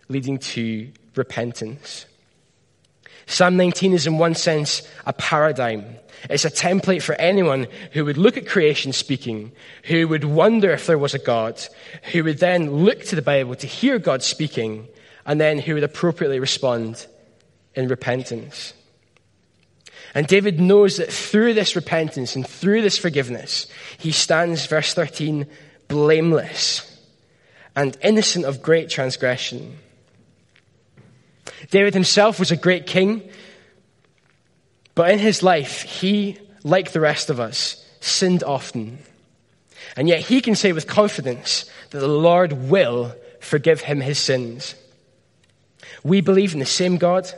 leading 0.09 0.39
to 0.39 0.91
repentance. 1.15 2.07
Psalm 3.27 3.57
19 3.59 3.93
is, 3.93 4.07
in 4.07 4.17
one 4.17 4.35
sense, 4.35 4.83
a 5.05 5.13
paradigm. 5.13 5.85
It's 6.31 6.47
a 6.47 6.51
template 6.51 7.03
for 7.03 7.15
anyone 7.17 7.69
who 7.93 8.05
would 8.07 8.17
look 8.17 8.37
at 8.37 8.47
creation 8.47 8.93
speaking, 8.93 9.53
who 9.85 10.09
would 10.09 10.25
wonder 10.25 10.71
if 10.71 10.87
there 10.87 10.99
was 10.99 11.15
a 11.15 11.19
God, 11.19 11.61
who 12.13 12.25
would 12.25 12.39
then 12.39 12.71
look 12.71 13.05
to 13.05 13.17
the 13.17 13.23
Bible 13.23 13.55
to 13.57 13.67
hear 13.67 13.99
God 13.99 14.23
speaking, 14.23 14.89
and 15.29 15.39
then 15.39 15.59
who 15.59 15.75
would 15.75 15.85
appropriately 15.85 16.41
respond 16.41 17.07
in 17.75 17.87
repentance. 17.87 18.73
And 20.15 20.27
David 20.27 20.59
knows 20.59 20.97
that 20.97 21.13
through 21.13 21.53
this 21.53 21.77
repentance 21.77 22.35
and 22.35 22.49
through 22.49 22.81
this 22.81 22.97
forgiveness, 22.97 23.67
he 23.99 24.11
stands, 24.11 24.65
verse 24.65 24.95
13, 24.95 25.47
blameless 25.87 26.85
and 27.77 27.97
innocent 28.03 28.47
of 28.47 28.63
great 28.63 28.89
transgression. 28.89 29.79
David 31.71 31.93
himself 31.93 32.41
was 32.41 32.51
a 32.51 32.57
great 32.57 32.87
king, 32.87 33.29
but 34.95 35.11
in 35.11 35.19
his 35.19 35.43
life, 35.43 35.83
he, 35.83 36.39
like 36.65 36.93
the 36.93 37.01
rest 37.01 37.29
of 37.29 37.39
us, 37.39 37.85
sinned 38.01 38.43
often. 38.43 38.99
And 39.95 40.09
yet 40.09 40.21
he 40.21 40.41
can 40.41 40.55
say 40.55 40.73
with 40.73 40.87
confidence 40.87 41.71
that 41.91 42.01
the 42.01 42.09
Lord 42.09 42.53
will 42.71 43.15
forgive 43.41 43.83
him 43.83 44.01
his 44.01 44.19
sins. 44.19 44.75
We 46.03 46.21
believe 46.21 46.53
in 46.53 46.59
the 46.59 46.67
same 46.67 46.97
God 46.97 47.31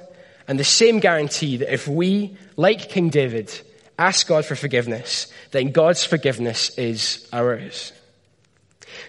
and 0.49 0.59
the 0.59 0.65
same 0.65 1.01
guarantee 1.01 1.59
that 1.59 1.73
if 1.73 1.87
we, 1.87 2.37
like 2.57 2.89
King 2.89 3.11
David, 3.11 3.51
ask 3.99 4.27
God 4.27 4.45
for 4.45 4.57
forgiveness, 4.57 5.33
then 5.53 5.73
God's 5.73 6.05
forgiveness 6.05 6.77
is 6.79 7.29
ours. 7.33 7.93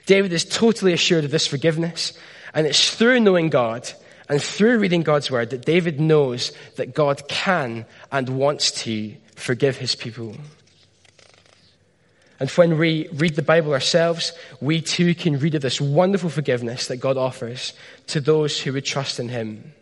David 0.05 0.33
is 0.33 0.45
totally 0.45 0.93
assured 0.93 1.25
of 1.25 1.31
this 1.31 1.47
forgiveness, 1.47 2.13
and 2.53 2.67
it's 2.67 2.93
through 2.93 3.19
knowing 3.19 3.49
God 3.49 3.91
and 4.29 4.41
through 4.41 4.79
reading 4.79 5.03
God's 5.03 5.31
word 5.31 5.49
that 5.49 5.65
David 5.65 5.99
knows 5.99 6.51
that 6.75 6.93
God 6.93 7.27
can 7.27 7.85
and 8.11 8.29
wants 8.29 8.71
to 8.83 9.13
forgive 9.35 9.77
his 9.77 9.95
people. 9.95 10.35
And 12.41 12.49
when 12.49 12.79
we 12.79 13.07
read 13.13 13.35
the 13.35 13.43
Bible 13.43 13.71
ourselves, 13.71 14.33
we 14.59 14.81
too 14.81 15.13
can 15.13 15.37
read 15.37 15.53
of 15.53 15.61
this 15.61 15.79
wonderful 15.79 16.31
forgiveness 16.31 16.87
that 16.87 16.97
God 16.97 17.15
offers 17.15 17.73
to 18.07 18.19
those 18.19 18.59
who 18.59 18.73
would 18.73 18.83
trust 18.83 19.19
in 19.19 19.29
Him. 19.29 19.75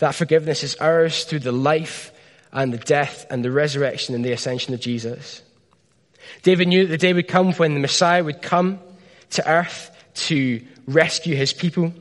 That 0.00 0.16
forgiveness 0.16 0.64
is 0.64 0.74
ours 0.78 1.22
through 1.22 1.38
the 1.38 1.52
life 1.52 2.10
and 2.52 2.72
the 2.72 2.78
death 2.78 3.26
and 3.30 3.44
the 3.44 3.52
resurrection 3.52 4.16
and 4.16 4.24
the 4.24 4.32
ascension 4.32 4.74
of 4.74 4.80
Jesus. 4.80 5.40
David 6.42 6.66
knew 6.66 6.82
that 6.82 6.90
the 6.90 6.98
day 6.98 7.12
would 7.12 7.28
come 7.28 7.52
when 7.52 7.74
the 7.74 7.80
Messiah 7.80 8.24
would 8.24 8.42
come 8.42 8.80
to 9.30 9.48
earth 9.48 9.96
to 10.14 10.60
rescue 10.88 11.36
his 11.36 11.52
people. 11.52 11.94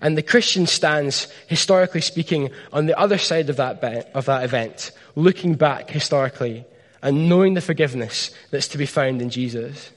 And 0.00 0.16
the 0.16 0.22
Christian 0.22 0.68
stands, 0.68 1.26
historically 1.48 2.02
speaking, 2.02 2.50
on 2.72 2.86
the 2.86 2.96
other 2.96 3.18
side 3.18 3.50
of 3.50 3.56
that, 3.56 3.82
of 4.14 4.26
that 4.26 4.44
event, 4.44 4.92
looking 5.16 5.54
back 5.56 5.90
historically 5.90 6.64
and 7.02 7.28
knowing 7.28 7.54
the 7.54 7.60
forgiveness 7.60 8.30
that's 8.50 8.68
to 8.68 8.78
be 8.78 8.86
found 8.86 9.22
in 9.22 9.30
Jesus. 9.30 9.90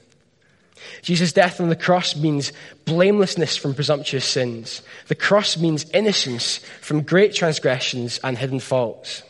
Jesus' 1.02 1.32
death 1.32 1.60
on 1.60 1.68
the 1.68 1.76
cross 1.76 2.16
means 2.16 2.52
blamelessness 2.84 3.56
from 3.56 3.74
presumptuous 3.74 4.24
sins. 4.24 4.82
The 5.08 5.14
cross 5.14 5.56
means 5.56 5.88
innocence 5.90 6.58
from 6.80 7.02
great 7.02 7.34
transgressions 7.34 8.18
and 8.22 8.38
hidden 8.38 8.60
faults. 8.60 9.22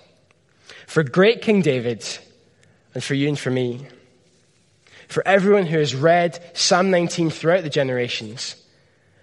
For 0.86 1.02
great 1.02 1.42
King 1.42 1.62
David, 1.62 2.06
and 2.94 3.02
for 3.02 3.14
you 3.14 3.28
and 3.28 3.38
for 3.38 3.50
me, 3.50 3.86
for 5.08 5.26
everyone 5.26 5.66
who 5.66 5.78
has 5.78 5.94
read 5.94 6.38
Psalm 6.54 6.90
19 6.90 7.30
throughout 7.30 7.62
the 7.62 7.70
generations, 7.70 8.56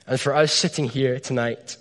and 0.07 0.19
for 0.19 0.35
us 0.35 0.51
sitting 0.51 0.89
here 0.89 1.19
tonight, 1.19 1.77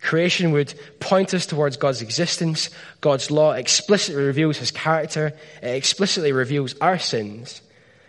Creation 0.00 0.52
would 0.52 0.74
point 1.00 1.34
us 1.34 1.46
towards 1.46 1.76
God's 1.76 2.02
existence. 2.02 2.70
God's 3.00 3.30
law 3.30 3.52
explicitly 3.52 4.22
reveals 4.22 4.58
his 4.58 4.70
character, 4.70 5.32
it 5.62 5.74
explicitly 5.74 6.32
reveals 6.32 6.74
our 6.80 6.98
sins, 6.98 7.62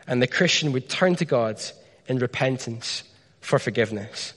and 0.06 0.22
the 0.22 0.28
Christian 0.28 0.72
would 0.74 0.90
turn 0.90 1.16
to 1.16 1.26
God 1.26 1.62
in 2.08 2.20
repentance 2.20 3.04
for 3.42 3.60
forgiveness. 3.60 4.34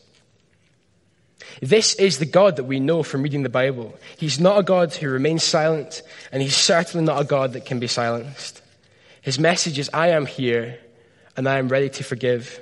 This 1.61 1.95
is 1.95 2.19
the 2.19 2.27
God 2.27 2.57
that 2.57 2.65
we 2.65 2.81
know 2.81 3.03
from 3.03 3.23
reading 3.23 3.43
the 3.43 3.49
Bible. 3.49 3.99
He's 4.17 4.41
not 4.41 4.59
a 4.59 4.63
God 4.63 4.95
who 4.95 5.11
remains 5.11 5.43
silent, 5.43 6.03
and 6.33 6.43
he's 6.43 6.57
certainly 6.57 7.05
not 7.05 7.21
a 7.21 7.25
God 7.25 7.53
that 7.55 7.67
can 7.67 7.81
be 7.81 7.87
silenced. 7.87 8.63
His 9.21 9.39
message 9.39 9.79
is, 9.79 9.91
I 9.93 10.09
am 10.09 10.27
here, 10.27 10.79
and 11.37 11.49
I 11.49 11.59
am 11.59 11.69
ready 11.69 11.89
to 11.91 12.05
forgive. 12.05 12.61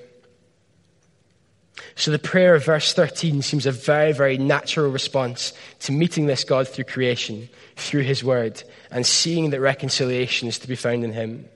So 1.99 2.13
the 2.13 2.19
prayer 2.21 2.55
of 2.55 2.65
verse 2.65 2.93
13 2.93 3.43
seems 3.43 3.67
a 3.67 3.73
very, 3.73 4.13
very 4.13 4.39
natural 4.39 4.89
response 4.89 5.53
to 5.81 5.91
meeting 5.91 6.27
this 6.27 6.45
God 6.45 6.69
through 6.69 6.85
creation, 6.85 7.49
through 7.75 8.03
his 8.03 8.23
word, 8.23 8.63
and 8.93 9.05
seeing 9.05 9.51
that 9.51 9.61
reconciliation 9.61 10.47
is 10.47 10.61
to 10.61 10.69
be 10.69 10.77
found 10.77 11.03
in 11.03 11.13
him. 11.13 11.49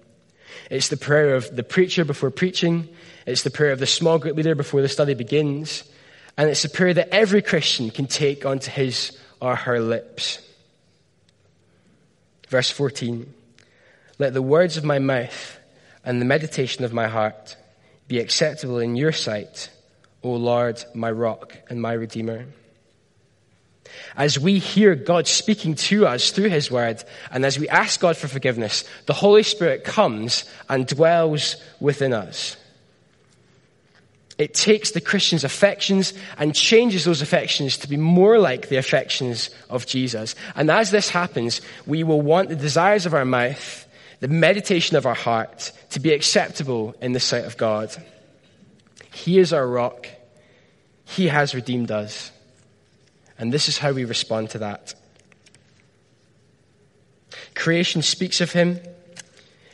It's 0.69 0.89
the 0.89 0.97
prayer 0.97 1.37
of 1.37 1.55
the 1.55 1.63
preacher 1.63 2.05
before 2.05 2.33
preaching. 2.33 2.89
It's 3.25 3.45
the 3.45 3.53
prayer 3.53 3.71
of 3.71 3.79
the 3.79 3.87
small 3.87 4.19
group 4.19 4.37
leader 4.37 4.57
before 4.57 4.83
the 4.83 4.89
study 4.89 5.15
begins. 5.15 5.85
And 6.37 6.51
it's 6.51 6.65
a 6.65 6.71
prayer 6.71 6.93
that 6.93 7.15
every 7.15 7.41
Christian 7.41 7.91
can 7.91 8.09
take 8.09 8.45
onto 8.45 8.69
his 8.69 9.17
or 9.41 9.55
her 9.55 9.79
lips. 9.79 10.41
Verse 12.49 12.69
14 12.69 13.33
Let 14.19 14.35
the 14.35 14.43
words 14.43 14.77
of 14.77 14.83
my 14.83 14.99
mouth 14.99 15.61
and 16.05 16.21
the 16.21 16.27
meditation 16.27 16.85
of 16.85 16.93
my 16.93 17.07
heart 17.07 17.57
be 18.09 18.19
acceptable 18.19 18.81
in 18.81 18.97
your 18.97 19.13
sight 19.13 19.71
O 20.23 20.33
Lord, 20.33 20.83
my 20.95 21.11
rock 21.11 21.57
and 21.69 21.81
my 21.81 21.93
redeemer. 21.93 22.47
As 24.17 24.39
we 24.39 24.59
hear 24.59 24.95
God 24.95 25.27
speaking 25.27 25.75
to 25.75 26.07
us 26.07 26.31
through 26.31 26.49
His 26.49 26.71
Word, 26.71 27.03
and 27.31 27.45
as 27.45 27.59
we 27.59 27.69
ask 27.69 28.01
God 28.01 28.17
for 28.17 28.29
forgiveness, 28.29 28.85
the 29.07 29.13
Holy 29.13 29.43
Spirit 29.43 29.85
comes 29.85 30.45
and 30.69 30.87
dwells 30.87 31.57
within 31.81 32.13
us. 32.13 32.57
It 34.39 34.55
takes 34.55 34.93
the 34.93 35.01
Christian's 35.01 35.45
affections 35.45 36.15
and 36.39 36.55
changes 36.55 37.05
those 37.05 37.23
affections 37.23 37.77
to 37.79 37.89
be 37.89 37.97
more 37.97 38.39
like 38.39 38.69
the 38.69 38.77
affections 38.77 39.51
of 39.69 39.87
Jesus. 39.87 40.35
And 40.57 40.71
as 40.71 40.91
this 40.91 41.11
happens, 41.11 41.61
we 41.87 42.03
will 42.03 42.21
want 42.21 42.49
the 42.49 42.57
desires 42.57 43.07
of 43.07 43.15
our 43.15 43.27
mouth, 43.27 43.87
the 44.21 44.29
meditation 44.29 44.97
of 44.97 45.07
our 45.07 45.15
heart, 45.15 45.73
to 45.91 46.01
be 46.01 46.13
acceptable 46.13 46.95
in 47.01 47.13
the 47.13 47.21
sight 47.21 47.45
of 47.45 47.57
God. 47.57 47.95
He 49.12 49.38
is 49.38 49.53
our 49.53 49.66
rock. 49.66 50.09
He 51.05 51.29
has 51.29 51.55
redeemed 51.55 51.90
us. 51.90 52.33
And 53.38 53.53
this 53.53 53.68
is 53.68 53.79
how 53.79 53.92
we 53.92 54.05
respond 54.05 54.51
to 54.51 54.59
that. 54.59 54.94
Creation 57.55 58.03
speaks 58.03 58.40
of 58.40 58.53
him. 58.53 58.81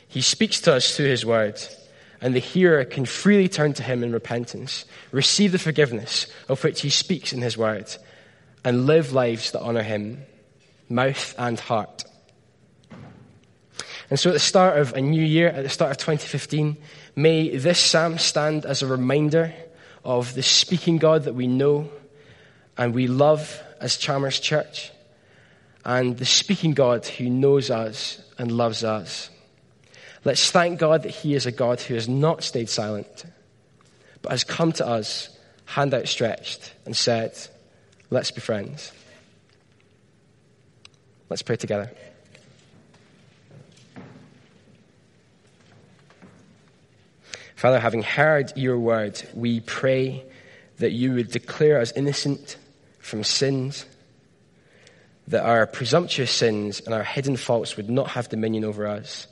He 0.07 0.21
speaks 0.21 0.61
to 0.61 0.73
us 0.73 0.95
through 0.95 1.07
his 1.07 1.25
word. 1.25 1.59
And 2.21 2.35
the 2.35 2.39
hearer 2.39 2.83
can 2.83 3.05
freely 3.05 3.47
turn 3.47 3.73
to 3.73 3.83
him 3.83 4.03
in 4.03 4.11
repentance, 4.11 4.85
receive 5.11 5.53
the 5.53 5.59
forgiveness 5.59 6.27
of 6.49 6.63
which 6.63 6.81
he 6.81 6.89
speaks 6.89 7.31
in 7.31 7.41
his 7.41 7.57
word, 7.57 7.95
and 8.65 8.85
live 8.85 9.13
lives 9.13 9.51
that 9.51 9.61
honor 9.61 9.83
him, 9.83 10.23
mouth 10.89 11.33
and 11.37 11.57
heart. 11.59 12.03
And 14.09 14.19
so 14.19 14.31
at 14.31 14.33
the 14.33 14.39
start 14.39 14.79
of 14.79 14.93
a 14.93 15.01
new 15.01 15.23
year, 15.23 15.47
at 15.49 15.63
the 15.63 15.69
start 15.69 15.91
of 15.91 15.97
2015, 15.97 16.75
may 17.21 17.57
this 17.57 17.79
psalm 17.79 18.17
stand 18.17 18.65
as 18.65 18.81
a 18.81 18.87
reminder 18.87 19.53
of 20.05 20.33
the 20.33 20.43
speaking 20.43 20.97
God 20.97 21.23
that 21.23 21.35
we 21.35 21.47
know 21.47 21.89
and 22.77 22.93
we 22.93 23.07
love 23.07 23.61
as 23.81 23.97
Chalmers 23.97 24.39
Church, 24.39 24.91
and 25.83 26.17
the 26.17 26.25
speaking 26.25 26.73
God 26.73 27.05
who 27.05 27.29
knows 27.29 27.69
us 27.69 28.21
and 28.37 28.51
loves 28.51 28.83
us. 28.83 29.29
Let's 30.23 30.51
thank 30.51 30.79
God 30.79 31.03
that 31.03 31.11
He 31.11 31.33
is 31.33 31.45
a 31.45 31.51
God 31.51 31.81
who 31.81 31.95
has 31.95 32.07
not 32.07 32.43
stayed 32.43 32.69
silent, 32.69 33.25
but 34.21 34.31
has 34.31 34.43
come 34.43 34.71
to 34.73 34.87
us, 34.87 35.29
hand 35.65 35.93
outstretched, 35.93 36.73
and 36.85 36.95
said, 36.95 37.37
Let's 38.09 38.31
be 38.31 38.41
friends. 38.41 38.91
Let's 41.29 41.41
pray 41.41 41.57
together. 41.57 41.91
Father, 47.59 47.77
having 47.77 48.03
heard 48.03 48.55
your 48.55 48.79
word, 48.79 49.21
we 49.33 49.59
pray 49.59 50.23
that 50.77 50.93
you 50.93 51.15
would 51.15 51.29
declare 51.29 51.81
us 51.81 51.91
innocent 51.91 52.55
from 52.99 53.21
sins, 53.21 53.85
that 55.27 55.43
our 55.43 55.67
presumptuous 55.67 56.31
sins 56.31 56.79
and 56.79 56.95
our 56.95 57.03
hidden 57.03 57.35
faults 57.35 57.75
would 57.75 57.89
not 57.89 58.11
have 58.11 58.29
dominion 58.29 58.63
over 58.63 58.87
us. 58.87 59.27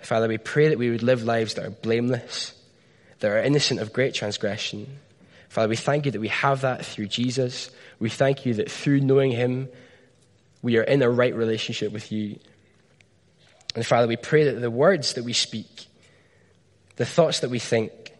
Father, 0.00 0.26
we 0.26 0.38
pray 0.38 0.68
that 0.68 0.78
we 0.78 0.88
would 0.88 1.02
live 1.02 1.24
lives 1.24 1.52
that 1.52 1.66
are 1.66 1.70
blameless, 1.70 2.54
that 3.18 3.30
are 3.30 3.42
innocent 3.42 3.78
of 3.80 3.92
great 3.92 4.14
transgression. 4.14 4.98
Father, 5.50 5.68
we 5.68 5.76
thank 5.76 6.06
you 6.06 6.12
that 6.12 6.20
we 6.20 6.28
have 6.28 6.62
that 6.62 6.86
through 6.86 7.08
Jesus. 7.08 7.70
We 7.98 8.08
thank 8.08 8.46
you 8.46 8.54
that 8.54 8.70
through 8.70 9.00
knowing 9.00 9.32
him, 9.32 9.68
we 10.62 10.78
are 10.78 10.82
in 10.82 11.02
a 11.02 11.10
right 11.10 11.34
relationship 11.34 11.92
with 11.92 12.10
you. 12.10 12.38
And 13.74 13.84
Father, 13.84 14.06
we 14.06 14.16
pray 14.16 14.44
that 14.44 14.60
the 14.62 14.70
words 14.70 15.12
that 15.12 15.24
we 15.24 15.34
speak 15.34 15.88
the 16.96 17.06
thoughts 17.06 17.40
that 17.40 17.50
we 17.50 17.58
think, 17.58 18.12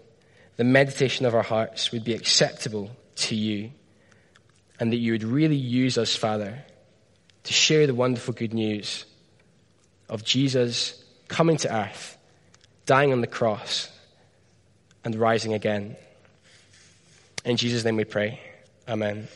the 0.56 0.64
meditation 0.64 1.26
of 1.26 1.34
our 1.34 1.42
hearts 1.42 1.92
would 1.92 2.04
be 2.04 2.14
acceptable 2.14 2.90
to 3.16 3.34
you, 3.34 3.72
and 4.78 4.92
that 4.92 4.96
you 4.96 5.12
would 5.12 5.24
really 5.24 5.56
use 5.56 5.98
us, 5.98 6.14
Father, 6.14 6.62
to 7.44 7.52
share 7.52 7.86
the 7.86 7.94
wonderful 7.94 8.34
good 8.34 8.54
news 8.54 9.04
of 10.08 10.24
Jesus 10.24 11.02
coming 11.28 11.56
to 11.58 11.74
earth, 11.74 12.16
dying 12.84 13.12
on 13.12 13.20
the 13.20 13.26
cross, 13.26 13.88
and 15.04 15.14
rising 15.14 15.54
again. 15.54 15.96
In 17.44 17.56
Jesus' 17.56 17.84
name 17.84 17.96
we 17.96 18.04
pray. 18.04 18.40
Amen. 18.88 19.28